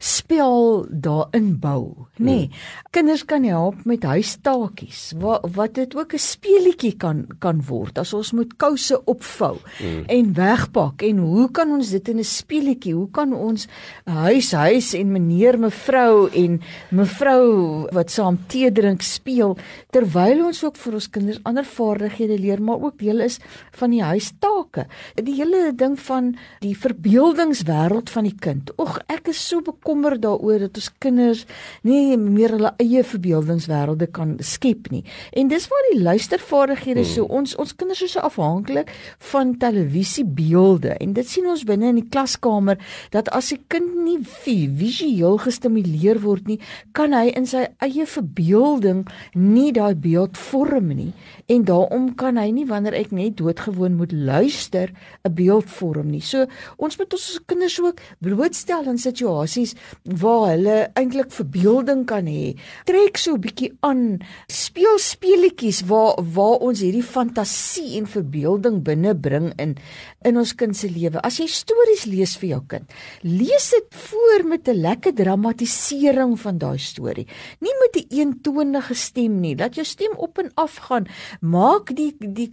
spel 0.02 0.82
daarin 0.90 1.52
bou, 1.62 2.08
nê? 2.18 2.24
Nee, 2.26 2.48
hmm. 2.48 2.88
Kinders 2.90 3.22
kan 3.30 3.46
help 3.46 3.84
met 3.86 4.02
huistaakies 4.02 5.12
wat 5.22 5.46
wat 5.54 5.76
dit 5.78 5.94
ook 5.94 6.14
'n 6.14 6.18
speelietjie 6.18 6.96
kan 6.98 7.28
kan 7.38 7.62
word 7.62 7.98
as 8.02 8.10
ons 8.18 8.32
moet 8.32 8.56
kouse 8.58 8.98
opvou 9.06 9.62
hmm. 9.78 10.10
en 10.10 10.34
wegpak 10.34 11.02
en 11.06 11.22
hoe 11.22 11.46
kan 11.54 11.70
ons 11.70 11.90
dit 11.90 12.08
in 12.08 12.18
'n 12.18 12.24
speelietjie? 12.24 12.94
Hoe 12.94 13.10
kan 13.10 13.32
ons 13.32 13.68
huis 14.04 14.50
huis 14.52 14.94
en 14.94 15.12
meneer 15.12 15.58
mevrou 15.58 16.26
en 16.34 16.60
mevrou 16.90 17.86
wat 17.94 18.10
saam 18.10 18.38
tee 18.48 18.72
drink 18.72 19.02
speel 19.02 19.56
terwyl 19.92 20.46
ons 20.46 20.64
ook 20.64 20.76
vir 20.76 20.94
ons 20.94 21.10
kinders 21.10 21.40
ander 21.44 21.64
vaardighede 21.64 22.38
leer 22.38 22.62
maar 22.62 22.82
ook 22.82 22.98
deel 22.98 23.19
is 23.20 23.38
van 23.78 23.90
die 23.90 24.02
huistake. 24.02 24.86
Die 25.14 25.34
hele 25.34 25.72
ding 25.76 25.98
van 26.00 26.34
die 26.60 26.74
verbeeldingswêreld 26.76 28.10
van 28.10 28.28
die 28.28 28.36
kind. 28.36 28.72
Ag 28.80 29.00
ek 29.12 29.30
is 29.32 29.40
so 29.48 29.62
bekommerd 29.64 30.22
daaroor 30.22 30.66
dat 30.66 30.76
ons 30.80 30.90
kinders 30.98 31.46
nie 31.86 32.16
meer 32.16 32.56
hulle 32.56 32.72
eie 32.82 33.04
verbeeldingswêrelde 33.04 34.10
kan 34.12 34.36
skep 34.44 34.90
nie. 34.90 35.04
En 35.32 35.48
dis 35.48 35.68
waar 35.70 35.88
die 35.92 36.02
luistervaardighede 36.02 37.04
so 37.04 37.24
hmm. 37.24 37.40
ons 37.40 37.56
ons 37.60 37.74
kinders 37.76 38.02
is 38.06 38.14
so 38.16 38.24
afhanklik 38.26 38.92
van 39.32 39.54
televisiebeelde 39.60 40.96
en 41.00 41.14
dit 41.16 41.28
sien 41.28 41.46
ons 41.50 41.64
binne 41.66 41.90
in 41.92 42.00
die 42.00 42.08
klaskamer 42.08 42.80
dat 43.14 43.28
as 43.36 43.52
'n 43.52 43.64
kind 43.68 43.96
nie 44.04 44.18
visueel 44.20 45.38
gestimuleer 45.38 46.20
word 46.20 46.46
nie, 46.46 46.60
kan 46.92 47.12
hy 47.12 47.28
in 47.36 47.46
sy 47.46 47.66
eie 47.78 48.06
verbeelding 48.06 49.06
nie 49.34 49.72
daai 49.72 49.94
beeld 49.94 50.38
vorm 50.38 50.88
nie 50.94 51.12
en 51.46 51.64
daarom 51.64 52.14
kan 52.14 52.36
hy 52.36 52.50
nie 52.50 52.66
wanneer 52.66 52.94
ek 53.10 53.16
net 53.18 53.36
doodgewoon 53.40 53.96
moet 53.98 54.12
luister 54.14 54.90
'n 55.26 55.34
beeld 55.34 55.66
vorm 55.66 56.10
nie. 56.10 56.22
So 56.22 56.46
ons 56.78 56.96
moet 56.96 57.12
ons 57.12 57.40
kinders 57.46 57.80
ook 57.80 57.98
blootstel 58.20 58.86
aan 58.86 58.98
situasies 58.98 59.74
waar 60.04 60.50
hulle 60.54 60.90
eintlik 60.94 61.30
verbeelding 61.32 62.06
kan 62.06 62.26
hê. 62.26 62.54
Trek 62.84 63.16
so 63.16 63.34
'n 63.34 63.40
bietjie 63.40 63.72
aan 63.80 64.20
speel 64.46 64.98
speletjies 64.98 65.82
waar 65.86 66.14
waar 66.22 66.60
ons 66.60 66.80
hierdie 66.80 67.02
fantasie 67.02 67.98
en 67.98 68.06
verbeelding 68.06 68.82
binne 68.82 69.14
bring 69.14 69.52
in 69.58 69.76
in 70.24 70.36
ons 70.36 70.54
kind 70.54 70.76
se 70.76 70.88
lewe. 70.88 71.20
As 71.22 71.38
jy 71.38 71.46
stories 71.46 72.04
lees 72.06 72.36
vir 72.36 72.48
jou 72.50 72.62
kind, 72.68 72.90
lees 73.22 73.70
dit 73.70 73.94
voor 73.94 74.44
met 74.48 74.68
'n 74.68 74.80
lekker 74.80 75.14
dramatisering 75.14 76.38
van 76.38 76.58
daai 76.58 76.78
storie. 76.78 77.26
Nie 77.60 77.74
met 77.80 77.96
'n 77.96 78.06
eentonige 78.10 78.94
stem 78.94 79.40
nie. 79.40 79.56
Laat 79.56 79.74
jou 79.74 79.84
stem 79.84 80.12
op 80.16 80.38
en 80.38 80.50
af 80.54 80.76
gaan. 80.76 81.06
Maak 81.40 81.96
die 81.96 82.14
die 82.18 82.50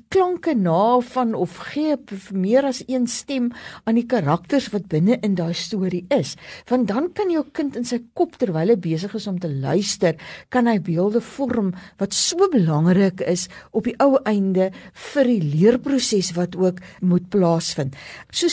klanke 0.47 0.61
na 0.63 0.99
van 1.01 1.33
of 1.35 1.57
gee 1.73 1.95
meer 2.31 2.63
as 2.65 2.83
een 2.87 3.07
stem 3.07 3.51
aan 3.85 3.95
die 3.95 4.05
karakters 4.05 4.69
wat 4.71 4.87
binne 4.87 5.17
in 5.21 5.35
daai 5.35 5.53
storie 5.53 6.05
is. 6.09 6.35
Want 6.69 6.87
dan 6.87 7.11
kan 7.13 7.29
jou 7.29 7.43
kind 7.51 7.75
in 7.75 7.85
sy 7.85 7.99
kop 8.13 8.37
terwyl 8.37 8.69
hy 8.69 8.77
besig 8.77 9.13
is 9.15 9.27
om 9.27 9.39
te 9.39 9.49
luister, 9.49 10.15
kan 10.49 10.67
hy 10.67 10.79
beelde 10.79 11.21
vorm 11.21 11.73
wat 11.99 12.13
so 12.13 12.47
belangrik 12.51 13.21
is 13.21 13.47
op 13.71 13.83
die 13.83 13.95
ou 13.99 14.17
einde 14.25 14.71
vir 15.13 15.25
die 15.27 15.41
leerproses 15.41 16.33
wat 16.37 16.55
ook 16.55 16.79
moet 17.01 17.29
plaas 17.29 17.73
plaasvind. 17.73 17.95
So 18.31 18.47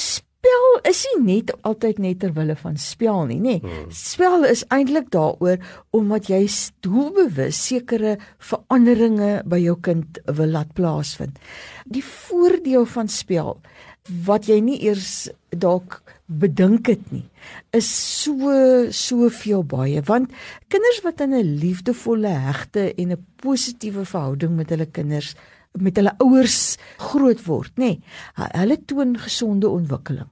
spel 0.44 0.90
is 0.90 1.00
nie 1.08 1.20
net 1.24 1.52
altyd 1.64 2.00
net 2.02 2.18
ter 2.20 2.32
wille 2.36 2.54
van 2.60 2.76
spel 2.76 3.24
nie, 3.30 3.38
nê. 3.40 3.56
Nee. 3.62 3.84
Spel 3.96 4.44
is 4.44 4.64
eintlik 4.74 5.08
daaroor 5.14 5.56
omdat 5.96 6.28
jy 6.28 6.42
doelbewus 6.84 7.56
sekere 7.70 8.18
veranderinge 8.38 9.40
by 9.48 9.62
jou 9.62 9.76
kind 9.80 10.20
wil 10.26 10.52
laat 10.52 10.74
plaasvind. 10.76 11.38
Die 11.88 12.04
voordeel 12.04 12.84
van 12.84 13.08
spel 13.08 13.56
wat 14.26 14.50
jy 14.50 14.60
nie 14.60 14.82
eers 14.84 15.30
dalk 15.49 16.02
bedink 16.28 16.90
het 16.92 17.04
nie 17.12 17.25
is 17.76 17.88
so 17.88 18.52
soveel 18.92 19.64
baie 19.64 20.02
want 20.04 20.32
kinders 20.73 21.00
wat 21.04 21.21
in 21.25 21.32
'n 21.32 21.56
liefdevolle 21.60 22.28
hegte 22.28 22.92
en 22.92 23.12
'n 23.12 23.26
positiewe 23.40 24.04
verhouding 24.04 24.56
met 24.56 24.69
hulle 24.69 24.86
kinders 24.86 25.34
met 25.80 25.97
hulle 25.99 26.14
ouers 26.23 26.76
groot 27.02 27.40
word, 27.49 27.73
nê. 27.80 27.97
Nee, 27.99 28.50
hulle 28.54 28.78
toon 28.86 29.16
gesonde 29.19 29.69
ontwikkeling. 29.69 30.28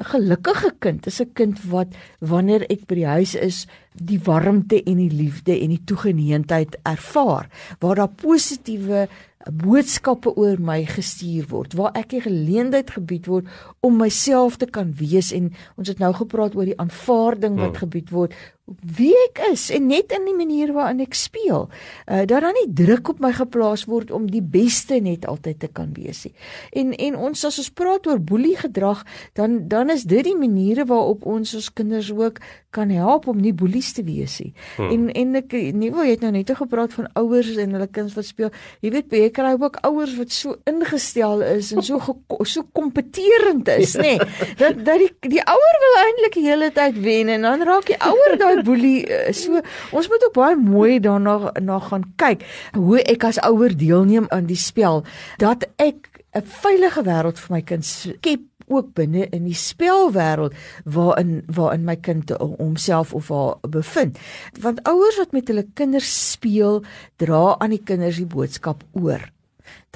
'n 0.00 0.04
Gelukkige 0.04 0.74
kind 0.78 1.06
is 1.06 1.20
'n 1.20 1.32
kind 1.32 1.64
wat 1.70 1.88
wanneer 2.20 2.62
ek 2.70 2.86
by 2.86 2.94
die 2.94 3.06
huis 3.06 3.34
is, 3.34 3.66
die 3.94 4.20
warmte 4.20 4.82
en 4.82 4.96
die 4.96 5.10
liefde 5.10 5.60
en 5.60 5.68
die 5.68 5.84
toegeneentheid 5.84 6.76
ervaar, 6.84 7.48
waar 7.80 7.96
daar 7.96 8.12
positiewe 8.12 9.08
boodskappe 9.52 10.32
oor 10.36 10.58
my 10.58 10.84
gestuur 10.84 11.46
word, 11.48 11.74
waar 11.78 11.94
ek 11.94 12.10
die 12.10 12.20
geleentheid 12.20 12.90
gebied 12.90 13.26
word 13.26 13.46
om 13.80 13.96
myself 13.96 14.58
te 14.58 14.66
kan 14.66 14.92
wees 14.98 15.32
en 15.32 15.52
ons 15.76 15.88
het 15.88 15.98
nou 16.02 16.12
gepraat 16.12 16.56
oor 16.56 16.66
die 16.66 16.80
aanvaarding 16.80 17.54
wat 17.56 17.76
hmm. 17.76 17.82
gebied 17.84 18.10
word 18.10 18.34
wie 18.66 19.14
ek 19.28 19.44
is 19.52 19.68
en 19.70 19.86
net 19.86 20.10
in 20.10 20.24
die 20.26 20.34
manier 20.34 20.72
waarin 20.74 21.04
ek 21.04 21.14
speel. 21.14 21.68
Uh 22.10 22.24
dat 22.26 22.42
dan 22.42 22.56
nie 22.58 22.66
druk 22.74 23.12
op 23.12 23.20
my 23.22 23.30
geplaas 23.36 23.84
word 23.86 24.10
om 24.10 24.26
die 24.30 24.42
beste 24.42 24.98
net 24.98 25.26
altyd 25.30 25.60
te 25.62 25.68
kan 25.70 25.92
wees 25.94 26.24
nie. 26.26 26.34
En 26.74 26.90
en 26.92 27.18
ons 27.28 27.44
as 27.46 27.60
ons 27.62 27.70
praat 27.70 28.06
oor 28.10 28.18
boelie 28.18 28.56
gedrag, 28.58 29.04
dan 29.38 29.68
dan 29.70 29.90
is 29.94 30.02
dit 30.02 30.24
die 30.26 30.36
maniere 30.36 30.86
waarop 30.90 31.22
ons 31.26 31.54
ons 31.54 31.70
kinders 31.72 32.10
ook 32.10 32.40
kan 32.74 32.90
help 32.90 33.28
om 33.30 33.38
nie 33.40 33.54
boelies 33.54 33.92
te 33.96 34.02
wees 34.04 34.40
nie. 34.42 34.52
Hmm. 34.76 34.90
En 34.90 35.06
en 35.14 35.40
ek 35.42 35.54
nie 35.54 35.92
wil 35.94 36.02
jy 36.02 36.16
het 36.16 36.26
nou 36.26 36.32
net 36.34 36.50
gepraat 36.58 36.92
van 36.92 37.06
ouers 37.14 37.54
en 37.54 37.78
hulle 37.78 37.86
kinders 37.86 38.18
wat 38.18 38.26
speel. 38.26 38.50
Jy 38.82 38.92
weet 38.96 39.14
jy 39.14 39.30
kry 39.30 39.54
ook 39.54 39.78
ouers 39.86 40.16
wat 40.18 40.34
so 40.34 40.58
ingestel 40.66 41.46
is 41.46 41.70
en 41.72 41.86
so 41.86 42.02
so 42.42 42.66
kompeterend 42.74 43.70
is, 43.78 43.94
nê. 43.94 44.04
Nee, 44.16 44.20
dat 44.60 44.76
dat 44.86 45.00
die 45.02 45.30
die 45.34 45.40
ouer 45.42 45.78
wil 45.82 45.96
eintlik 45.98 46.36
die 46.38 46.44
hele 46.46 46.68
tyd 46.72 46.98
wen 47.02 47.30
en 47.32 47.42
dan 47.42 47.64
raak 47.66 47.88
die 47.88 47.96
ouer 47.98 48.36
daai 48.38 48.55
boelie 48.68 49.06
eh, 49.06 49.32
so 49.32 49.60
ons 49.92 50.08
moet 50.08 50.26
ook 50.28 50.36
baie 50.36 50.56
mooi 50.56 51.00
daarna 51.00 51.52
na 51.60 51.78
gaan 51.78 52.04
kyk 52.16 52.44
hoe 52.74 53.00
ek 53.02 53.24
as 53.24 53.40
ouer 53.44 53.76
deelneem 53.76 54.26
aan 54.28 54.46
die 54.50 54.60
spel 54.60 55.04
dat 55.38 55.68
ek 55.76 56.24
'n 56.36 56.44
veilige 56.44 57.02
wêreld 57.02 57.38
vir 57.38 57.52
my 57.56 57.62
kind 57.62 57.84
skep 57.84 58.44
ook 58.66 58.92
binne 58.98 59.28
in 59.30 59.46
die 59.46 59.56
spelwêreld 59.56 60.54
waarin 60.84 61.44
waarin 61.46 61.84
my 61.84 61.96
kind 61.96 62.30
homself 62.58 63.14
of 63.14 63.28
haar 63.28 63.56
bevind. 63.70 64.18
Want 64.60 64.82
ouers 64.82 65.16
wat 65.16 65.32
met 65.32 65.48
hulle 65.48 65.66
kinders 65.74 66.10
speel 66.32 66.82
dra 67.16 67.56
aan 67.58 67.70
die 67.70 67.82
kinders 67.84 68.20
die 68.20 68.28
boodskap 68.28 68.84
oor 68.92 69.22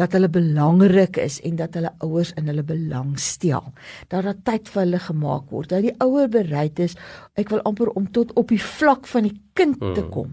dat 0.01 0.17
hulle 0.17 0.31
belangrik 0.33 1.19
is 1.21 1.39
en 1.47 1.59
dat 1.61 1.77
hulle 1.77 1.93
ouers 2.05 2.33
in 2.41 2.49
hulle 2.49 2.65
belang 2.67 3.15
stel. 3.21 3.73
Dat 4.09 4.25
daar 4.25 4.39
tyd 4.49 4.71
vir 4.73 4.83
hulle 4.85 5.03
gemaak 5.07 5.53
word. 5.53 5.71
Dat 5.73 5.85
die 5.85 5.95
ouer 6.01 6.31
bereid 6.33 6.81
is, 6.81 6.97
ek 7.41 7.53
wil 7.53 7.63
amper 7.69 7.93
om 7.99 8.09
tot 8.13 8.33
op 8.41 8.53
die 8.53 8.63
vlak 8.63 9.09
van 9.11 9.29
die 9.29 9.37
kind 9.59 9.79
te 9.81 10.01
hmm. 10.01 10.11
kom. 10.15 10.33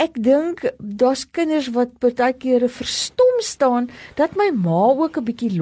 Ek 0.00 0.18
dink 0.18 0.64
daar's 0.78 1.26
kinders 1.30 1.70
wat 1.76 1.94
partykeer 2.02 2.66
verstom 2.68 3.23
staan 3.44 3.90
dat 4.18 4.36
my 4.36 4.50
ma 4.54 4.94
ook 4.96 5.18
'n 5.18 5.24
bietjie 5.24 5.52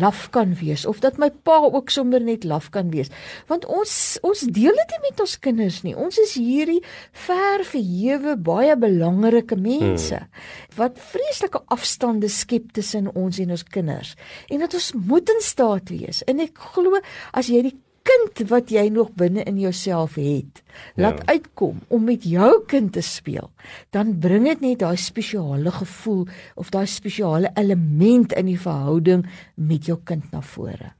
laf 0.00 0.30
kan 0.30 0.54
wees 0.54 0.86
of 0.86 1.00
dat 1.00 1.18
my 1.18 1.30
pa 1.30 1.58
ook 1.58 1.90
sommer 1.90 2.20
net 2.20 2.44
laf 2.44 2.70
kan 2.70 2.90
wees. 2.90 3.10
Want 3.46 3.66
ons 3.66 4.18
ons 4.22 4.40
deel 4.40 4.74
dit 4.74 4.90
nie 4.90 5.10
met 5.10 5.20
ons 5.20 5.38
kinders 5.38 5.82
nie. 5.82 5.96
Ons 5.96 6.18
is 6.18 6.34
hierdie 6.34 6.82
ver 7.12 7.64
verhewe 7.64 8.36
baie 8.36 8.76
belangrike 8.76 9.56
mense 9.56 10.16
hmm. 10.16 10.42
wat 10.76 10.98
vreeslike 11.12 11.62
afstande 11.66 12.28
skep 12.28 12.72
tussen 12.76 13.10
ons 13.14 13.38
en 13.42 13.50
ons 13.50 13.64
kinders 13.64 14.14
en 14.48 14.64
dat 14.64 14.74
ons 14.74 14.92
moet 15.08 15.34
in 15.34 15.42
staat 15.44 15.92
wees 15.92 16.22
en 16.30 16.42
ek 16.44 16.58
glo 16.74 17.00
as 17.32 17.50
jy 17.52 17.64
die 17.68 17.76
kind 18.06 18.42
wat 18.50 18.72
jy 18.72 18.86
nog 18.92 19.12
binne 19.18 19.44
in 19.48 19.58
jouself 19.60 20.16
het 20.20 20.62
laat 20.96 21.22
ja. 21.24 21.36
uitkom 21.36 21.80
om 21.88 22.04
met 22.04 22.24
jou 22.28 22.50
kind 22.70 22.92
te 22.96 23.04
speel 23.04 23.50
dan 23.94 24.16
bring 24.20 24.48
dit 24.48 24.64
net 24.64 24.82
daai 24.84 24.96
spesiale 24.96 25.74
gevoel 25.78 26.26
of 26.54 26.72
daai 26.74 26.86
spesiale 26.86 27.52
element 27.54 28.32
in 28.38 28.50
die 28.50 28.60
verhouding 28.60 29.26
met 29.54 29.90
jou 29.90 29.98
kind 30.04 30.32
na 30.32 30.42
vore 30.54 30.94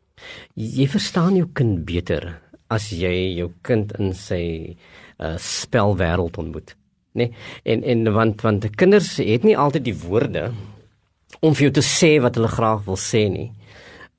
jy 0.54 0.86
verstaan 0.90 1.36
jou 1.40 1.48
kind 1.52 1.82
beter 1.88 2.28
as 2.72 2.92
jy 2.94 3.34
jou 3.38 3.50
kind 3.66 3.92
in 4.00 4.14
sy 4.16 4.44
uh, 5.18 5.36
spelwêreld 5.36 6.38
ontmoet 6.40 6.76
nê? 7.12 7.28
Nee? 7.28 7.32
En 7.62 7.82
en 7.82 8.12
want 8.12 8.40
want 8.40 8.62
die 8.62 8.70
kinders 8.70 9.16
het 9.16 9.44
nie 9.44 9.56
altyd 9.56 9.84
die 9.84 9.98
woorde 10.04 10.50
om 11.40 11.54
vir 11.54 11.68
jou 11.68 11.74
te 11.80 11.84
sê 11.84 12.14
wat 12.22 12.38
hulle 12.38 12.48
graag 12.48 12.84
wil 12.86 12.98
sê 13.00 13.26
nie. 13.32 13.50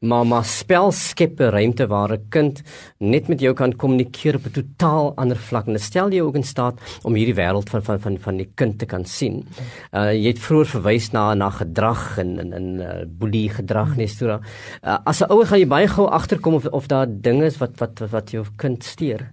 Maar 0.03 0.25
maar 0.27 0.45
spel 0.45 0.91
skep 0.91 1.39
'n 1.39 1.53
ruimte 1.55 1.87
waar 1.87 2.11
'n 2.11 2.25
kind 2.29 2.61
net 2.99 3.27
met 3.27 3.39
jou 3.39 3.53
kan 3.53 3.75
kommunikeer 3.75 4.35
op 4.35 4.45
'n 4.45 4.51
totaal 4.51 5.15
ander 5.15 5.37
vlak. 5.37 5.65
En 5.65 5.73
dit 5.73 5.81
stel 5.81 6.11
jou 6.11 6.27
ook 6.27 6.35
in 6.35 6.43
staat 6.43 6.79
om 7.03 7.13
hierdie 7.13 7.35
wêreld 7.35 7.69
van 7.69 7.83
van 7.83 7.99
van 7.99 8.17
van 8.19 8.37
die 8.37 8.51
kind 8.55 8.79
te 8.79 8.85
kan 8.85 9.05
sien. 9.05 9.47
Uh 9.91 10.11
jy 10.13 10.27
het 10.27 10.39
vroeër 10.39 10.65
verwys 10.65 11.11
na 11.11 11.33
na 11.33 11.49
gedrag 11.49 12.17
en 12.17 12.39
in 12.39 12.53
in 12.53 12.79
uh, 12.79 13.05
boelie 13.07 13.49
gedrag 13.49 13.95
nee 13.95 14.07
so. 14.07 14.27
Uh, 14.27 14.97
as 15.05 15.21
'n 15.21 15.31
ouer 15.31 15.45
gaan 15.45 15.59
jy 15.59 15.67
baie 15.67 15.87
gou 15.87 16.07
agterkom 16.07 16.53
of 16.53 16.65
of 16.65 16.87
daar 16.87 17.07
dinge 17.09 17.45
is 17.45 17.57
wat 17.57 17.79
wat 17.79 17.99
wat 18.11 18.31
jou 18.31 18.45
kind 18.55 18.83
steur. 18.83 19.31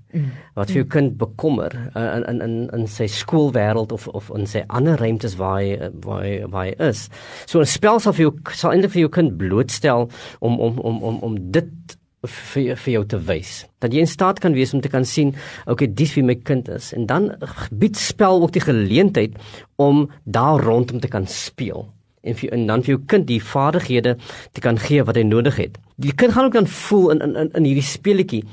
Wat 0.54 0.70
vir 0.70 0.82
jou 0.82 0.86
kind 0.90 1.16
bekommer 1.18 1.74
uh, 1.94 2.16
in 2.16 2.24
in 2.28 2.40
in 2.40 2.70
in 2.80 2.86
sy 2.90 3.06
skoolwêreld 3.06 3.92
of 3.92 4.08
of 4.08 4.30
in 4.34 4.46
sy 4.46 4.64
ander 4.68 4.98
ruimtes 4.98 5.36
waar 5.36 5.60
hy 5.60 5.90
waar 6.04 6.24
hy, 6.24 6.34
waar 6.50 6.66
hy 6.66 6.74
is. 6.90 7.08
So 7.46 7.60
'n 7.60 7.66
spel 7.66 8.00
sal 8.00 8.12
vir 8.12 8.28
jou 8.28 8.34
sal 8.52 8.72
eintlik 8.72 8.92
vir 8.92 9.00
jou 9.06 9.08
kind 9.08 9.36
blootstel 9.38 10.10
om 10.40 10.60
om 10.60 10.78
om 10.78 11.02
om 11.02 11.18
om 11.22 11.50
dit 11.50 11.96
vir 12.26 12.76
vir 12.76 12.92
jou 12.92 13.04
te 13.06 13.18
wys. 13.18 13.66
Dat 13.80 13.92
jy 13.92 14.00
in 14.04 14.10
staat 14.10 14.40
kan 14.40 14.52
wees 14.52 14.74
om 14.74 14.80
te 14.80 14.92
kan 14.92 15.04
sien, 15.04 15.34
okay, 15.66 15.86
dis 15.86 16.14
wie 16.14 16.24
my 16.24 16.34
kind 16.34 16.68
is 16.68 16.92
en 16.92 17.06
dan 17.06 17.30
bied 17.72 17.96
spel 17.96 18.42
ook 18.42 18.52
die 18.52 18.64
geleentheid 18.64 19.38
om 19.76 20.10
daar 20.24 20.60
rondom 20.60 21.00
te 21.00 21.08
kan 21.08 21.26
speel 21.26 21.88
en 22.22 22.36
vir 22.36 22.52
en 22.52 22.66
dan 22.68 22.82
vir 22.84 22.94
jou 22.94 23.02
kind 23.08 23.26
die 23.28 23.40
vaardighede 23.40 24.16
te 24.52 24.60
kan 24.60 24.78
gee 24.78 25.04
wat 25.04 25.16
hy 25.16 25.24
nodig 25.24 25.56
het. 25.56 25.78
Die 25.96 26.12
kind 26.12 26.34
gaan 26.36 26.50
ook 26.50 26.58
dan 26.58 26.68
voel 26.68 27.10
in 27.16 27.22
in 27.24 27.50
in 27.54 27.64
hierdie 27.64 27.86
speletjie 27.86 28.44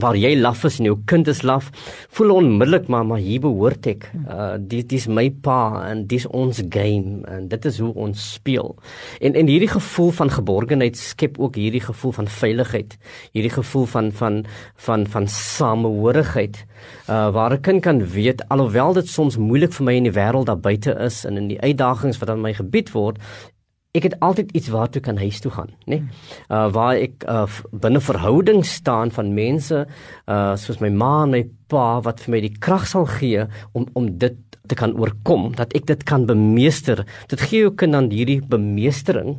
waar 0.00 0.16
jy 0.16 0.34
laf 0.38 0.64
is 0.64 0.78
en 0.80 0.88
jou 0.90 0.96
kind 1.08 1.28
is 1.28 1.42
laf, 1.46 1.70
voel 2.16 2.34
onmiddellik 2.36 2.88
maar 2.92 3.06
maar 3.06 3.22
hier 3.22 3.40
behoort 3.44 3.86
ek. 3.86 4.08
Uh 4.26 4.56
dis 4.58 4.86
dis 4.90 5.06
my 5.08 5.28
pa 5.30 5.86
en 5.88 6.04
dis 6.06 6.26
ons 6.26 6.62
game 6.70 7.22
en 7.30 7.48
dit 7.48 7.68
is 7.70 7.78
hoe 7.82 7.92
ons 7.94 8.26
speel. 8.36 8.74
En 9.20 9.34
en 9.34 9.50
hierdie 9.50 9.70
gevoel 9.72 10.10
van 10.20 10.30
geborgenheid 10.30 10.96
skep 10.96 11.38
ook 11.38 11.56
hierdie 11.56 11.84
gevoel 11.84 12.12
van 12.12 12.28
veiligheid, 12.28 12.96
hierdie 13.32 13.54
gevoel 13.54 13.86
van 13.86 14.12
van 14.12 14.44
van 14.88 15.06
van 15.06 15.28
samehorigheid. 15.28 16.64
Uh 17.08 17.30
waar 17.32 17.52
'n 17.52 17.60
kind 17.60 17.82
kan 17.82 18.06
weet 18.06 18.48
alhoewel 18.48 18.92
dit 18.92 19.08
soms 19.08 19.36
moeilik 19.36 19.72
vir 19.72 19.84
my 19.84 19.94
in 19.94 20.08
die 20.08 20.16
wêreld 20.16 20.46
daar 20.46 20.60
buite 20.60 20.92
is 21.00 21.24
en 21.24 21.36
in 21.36 21.48
die 21.48 21.60
uitdagings 21.60 22.18
wat 22.18 22.30
aan 22.30 22.40
my 22.40 22.52
gebied 22.54 22.92
word, 22.92 23.18
ek 23.96 24.08
het 24.10 24.16
altyd 24.24 24.52
iets 24.58 24.70
waartoe 24.74 25.02
kan 25.02 25.18
huis 25.20 25.40
toe 25.40 25.52
gaan, 25.54 25.72
nê? 25.86 26.00
Nee? 26.00 26.22
Uh 26.52 26.66
waar 26.76 27.00
ek 27.00 27.24
uh, 27.24 27.46
binne 27.72 28.02
verhouding 28.04 28.64
staan 28.66 29.12
van 29.14 29.34
mense 29.36 29.84
uh 30.26 30.54
soos 30.60 30.80
my 30.84 30.90
ma 30.92 31.12
en 31.24 31.34
my 31.36 31.42
pa 31.70 32.00
wat 32.04 32.20
vir 32.24 32.36
my 32.36 32.40
die 32.44 32.54
krag 32.60 32.86
sal 32.90 33.08
gee 33.18 33.46
om 33.72 33.88
om 33.94 34.10
dit 34.18 34.38
te 34.66 34.74
kan 34.74 34.96
oorkom, 34.98 35.52
dat 35.54 35.74
ek 35.78 35.86
dit 35.86 36.00
kan 36.06 36.26
bemeester. 36.26 37.04
Dit 37.30 37.44
gee 37.46 37.66
jou 37.66 37.74
kind 37.78 37.94
dan 37.94 38.10
hierdie 38.10 38.40
bemeestering 38.42 39.36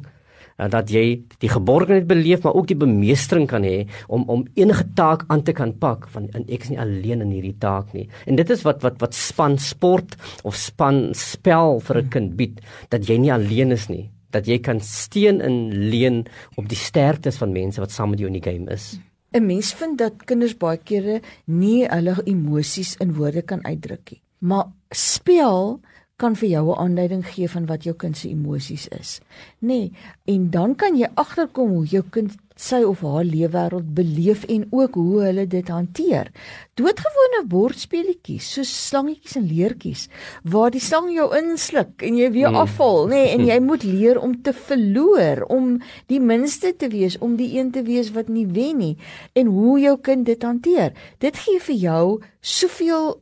uh, 0.57 0.67
dat 0.71 0.91
jy 0.93 1.21
die 1.43 1.51
geborgenheid 1.51 2.07
beleef 2.09 2.43
maar 2.45 2.57
ook 2.57 2.69
die 2.71 2.79
bemeestering 2.79 3.47
kan 3.49 3.65
hê 3.67 3.85
om 4.07 4.25
om 4.31 4.45
enige 4.55 4.87
taak 4.97 5.25
aan 5.27 5.43
te 5.43 5.55
kan 5.57 5.73
pak 5.77 6.07
en 6.15 6.43
ek 6.47 6.67
is 6.67 6.73
nie 6.73 6.81
alleen 6.81 7.23
in 7.25 7.33
hierdie 7.35 7.57
taak 7.59 7.93
nie. 7.93 8.07
En 8.25 8.35
dit 8.39 8.49
is 8.49 8.63
wat 8.67 8.83
wat 8.85 8.99
wat 9.03 9.15
span 9.15 9.57
sport 9.57 10.17
of 10.43 10.55
span 10.55 11.13
spel 11.13 11.79
vir 11.79 12.03
'n 12.03 12.09
kind 12.09 12.37
bied 12.37 12.61
dat 12.89 13.09
jy 13.09 13.17
nie 13.17 13.33
alleen 13.33 13.71
is 13.71 13.89
nie 13.89 14.09
dat 14.35 14.47
jy 14.47 14.59
kan 14.59 14.81
steun 14.83 15.41
en 15.41 15.71
leun 15.89 16.25
op 16.55 16.67
die 16.69 16.79
sterktes 16.79 17.39
van 17.41 17.51
mense 17.55 17.81
wat 17.81 17.91
saam 17.91 18.09
met 18.13 18.19
jou 18.19 18.31
in 18.31 18.39
die 18.39 18.51
game 18.51 18.71
is. 18.71 18.97
'n 19.33 19.45
Mens 19.45 19.73
vind 19.73 19.97
dat 19.97 20.23
kinders 20.25 20.57
baie 20.57 20.77
kere 20.77 21.21
nie 21.45 21.87
hulle 21.87 22.15
emosies 22.25 22.95
in 23.03 23.13
woorde 23.13 23.41
kan 23.41 23.65
uitdruk 23.65 24.11
nie. 24.11 24.21
Maar 24.39 24.65
speel 24.89 25.79
kan 26.17 26.35
vir 26.35 26.49
jou 26.49 26.65
'n 26.71 26.79
aanduiding 26.83 27.25
gee 27.25 27.49
van 27.49 27.65
wat 27.65 27.83
jou 27.83 27.95
kind 27.95 28.17
se 28.17 28.29
emosies 28.29 28.87
is. 28.87 29.19
Nê? 29.59 29.67
Nee, 29.67 29.91
en 30.25 30.49
dan 30.49 30.75
kan 30.75 30.97
jy 30.97 31.07
agterkom 31.13 31.69
hoe 31.69 31.85
jou 31.85 32.03
kind 32.09 32.31
sy 32.55 32.81
of 32.83 33.01
haar 33.05 33.23
leefwêreld 33.23 33.93
beleef 33.93 34.43
en 34.43 34.65
ook 34.69 34.93
hoe 34.93 35.21
hulle 35.21 35.47
dit 35.47 35.67
hanteer. 35.67 36.31
Doodgewone 36.73 37.43
bordspeletjies 37.45 38.53
soos 38.53 38.71
slangetjies 38.87 39.35
en 39.35 39.45
leertjies 39.47 40.07
waar 40.43 40.71
die 40.73 40.81
slang 40.81 41.11
jou 41.13 41.27
insluk 41.37 42.01
en 42.01 42.17
jy 42.17 42.31
weer 42.31 42.49
mm. 42.49 42.55
afval, 42.55 43.07
nê, 43.07 43.21
nee, 43.21 43.35
en 43.35 43.45
jy 43.45 43.59
moet 43.69 43.83
leer 43.83 44.19
om 44.19 44.41
te 44.41 44.53
verloor, 44.53 45.45
om 45.53 45.77
die 46.07 46.19
minste 46.19 46.73
te 46.73 46.89
wees, 46.89 47.19
om 47.21 47.37
die 47.37 47.53
een 47.57 47.71
te 47.71 47.85
wees 47.87 48.11
wat 48.17 48.27
nie 48.27 48.47
wen 48.47 48.81
nie 48.81 48.95
en 49.33 49.53
hoe 49.53 49.79
jou 49.79 49.95
kind 50.01 50.25
dit 50.25 50.43
hanteer. 50.43 50.93
Dit 51.19 51.37
gee 51.45 51.61
vir 51.69 51.75
jou 51.75 52.03
soveel 52.41 53.17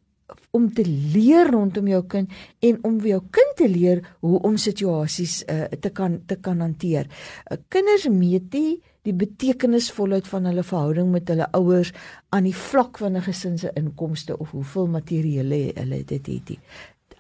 om 0.56 0.70
te 0.74 0.86
leer 0.88 1.52
rondom 1.52 1.88
jou 1.92 2.02
kind 2.12 2.32
en 2.64 2.80
om 2.88 2.98
vir 3.04 3.16
jou 3.16 3.22
kind 3.38 3.56
te 3.60 3.68
leer 3.70 4.02
hoe 4.26 4.40
om 4.48 4.58
situasies 4.58 5.42
uh, 5.52 5.66
te 5.82 5.92
kan 5.92 6.22
te 6.30 6.40
kan 6.42 6.64
hanteer. 6.64 7.10
Uh, 7.52 7.60
kinders 7.70 8.08
meet 8.12 8.52
die 8.56 8.82
die 9.06 9.14
betekenisvolheid 9.14 10.26
van 10.26 10.48
hulle 10.50 10.64
verhouding 10.66 11.12
met 11.14 11.30
hulle 11.30 11.46
ouers 11.54 11.92
aan 12.34 12.48
die 12.48 12.56
vlak 12.58 12.98
van 12.98 13.18
'n 13.18 13.28
gesin 13.28 13.58
se 13.58 13.70
inkomste 13.78 14.38
of 14.38 14.52
hoeveel 14.52 14.88
materiële 14.88 15.60
hulle 15.76 16.04
dit 16.04 16.28
het. 16.28 16.46
Die. 16.48 16.60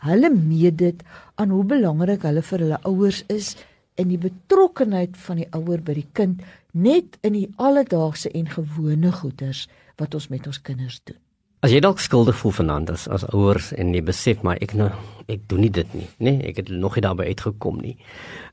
Hulle 0.05 0.29
meet 0.29 0.77
dit 0.77 1.03
aan 1.35 1.49
hoe 1.49 1.63
belangrik 1.63 2.21
hulle 2.21 2.41
vir 2.41 2.59
hulle 2.59 2.79
ouers 2.83 3.23
is 3.27 3.55
en 3.95 4.07
die 4.07 4.17
betrokkenheid 4.17 5.17
van 5.17 5.35
die 5.35 5.49
ouer 5.51 5.81
by 5.81 5.93
die 5.93 6.09
kind 6.13 6.41
net 6.71 7.17
in 7.21 7.33
die 7.33 7.49
alledaagse 7.55 8.31
en 8.31 8.49
gewone 8.49 9.11
goeders 9.11 9.67
wat 9.97 10.13
ons 10.13 10.27
met 10.27 10.47
ons 10.47 10.61
kinders 10.61 10.99
doen. 11.03 11.24
As 11.65 11.71
jy 11.73 11.79
dalk 11.81 11.97
skuldig 11.97 12.35
voel 12.37 12.53
vanaand 12.53 12.91
as 12.93 13.07
as 13.09 13.23
ouers 13.33 13.71
en 13.73 13.89
jy 13.95 14.03
besef 14.05 14.43
maar 14.45 14.59
ek 14.61 14.75
nou 14.77 14.91
ek 15.33 15.47
doen 15.49 15.63
nie 15.65 15.71
dit 15.73 15.95
nie, 15.97 16.05
nê? 16.19 16.35
Nee, 16.35 16.51
ek 16.51 16.59
het 16.61 16.67
nog 16.69 16.93
nie 16.93 17.01
daarby 17.01 17.25
uitgekom 17.31 17.79
nie. 17.81 17.95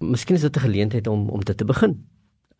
Miskien 0.00 0.38
is 0.38 0.46
dit 0.46 0.56
'n 0.56 0.64
geleentheid 0.64 1.06
om 1.12 1.28
om 1.28 1.44
dit 1.44 1.56
te 1.56 1.66
begin 1.68 1.98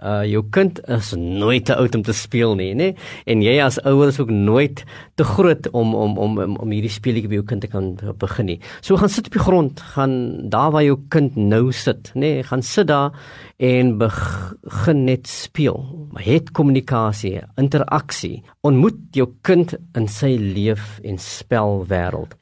uh 0.02 0.22
jou 0.26 0.42
kind 0.50 0.80
is 0.90 1.12
nooit 1.18 1.64
te 1.68 1.76
oud 1.78 1.94
om 1.94 2.02
te 2.02 2.14
speel 2.16 2.54
nie, 2.58 2.72
nê? 2.74 2.88
En 3.30 3.42
jy 3.44 3.54
as 3.62 3.78
ouer 3.86 4.10
is 4.10 4.20
ook 4.20 4.30
nooit 4.30 4.84
te 5.20 5.24
groot 5.24 5.68
om 5.70 5.94
om 5.94 6.18
om 6.18 6.38
om, 6.42 6.56
om 6.64 6.74
hierdie 6.74 6.92
speletjie 6.92 7.30
by 7.30 7.40
jou 7.40 7.46
kind 7.46 7.64
te 7.64 7.70
kan 7.70 7.92
begin 8.18 8.50
nie. 8.50 8.58
So 8.80 8.98
gaan 9.00 9.12
sit 9.12 9.30
op 9.30 9.38
die 9.38 9.44
grond, 9.44 9.80
gaan 9.94 10.50
daar 10.50 10.72
waar 10.74 10.86
jou 10.86 10.98
kind 11.14 11.36
nou 11.38 11.72
sit, 11.72 12.12
nê? 12.18 12.40
Gaan 12.46 12.62
sit 12.66 12.90
daar 12.90 13.14
en 13.62 13.96
begin 13.98 15.04
net 15.06 15.30
speel. 15.30 15.78
Het 16.18 16.50
kommunikasie, 16.52 17.40
interaksie. 17.60 18.42
Ontmoet 18.66 19.00
jou 19.16 19.28
kind 19.46 19.76
in 19.98 20.08
sy 20.10 20.34
leef 20.36 20.98
en 21.06 21.18
spel 21.18 21.84
wêreld. 21.90 22.34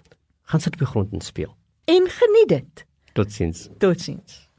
Gaan 0.50 0.60
sit 0.60 0.74
op 0.78 0.86
die 0.86 0.92
grond 0.92 1.12
en 1.12 1.24
speel. 1.24 1.52
En 1.90 2.06
geniet 2.08 2.48
dit. 2.48 2.86
Totsiens. 3.12 3.68
Totsiens. 3.78 4.49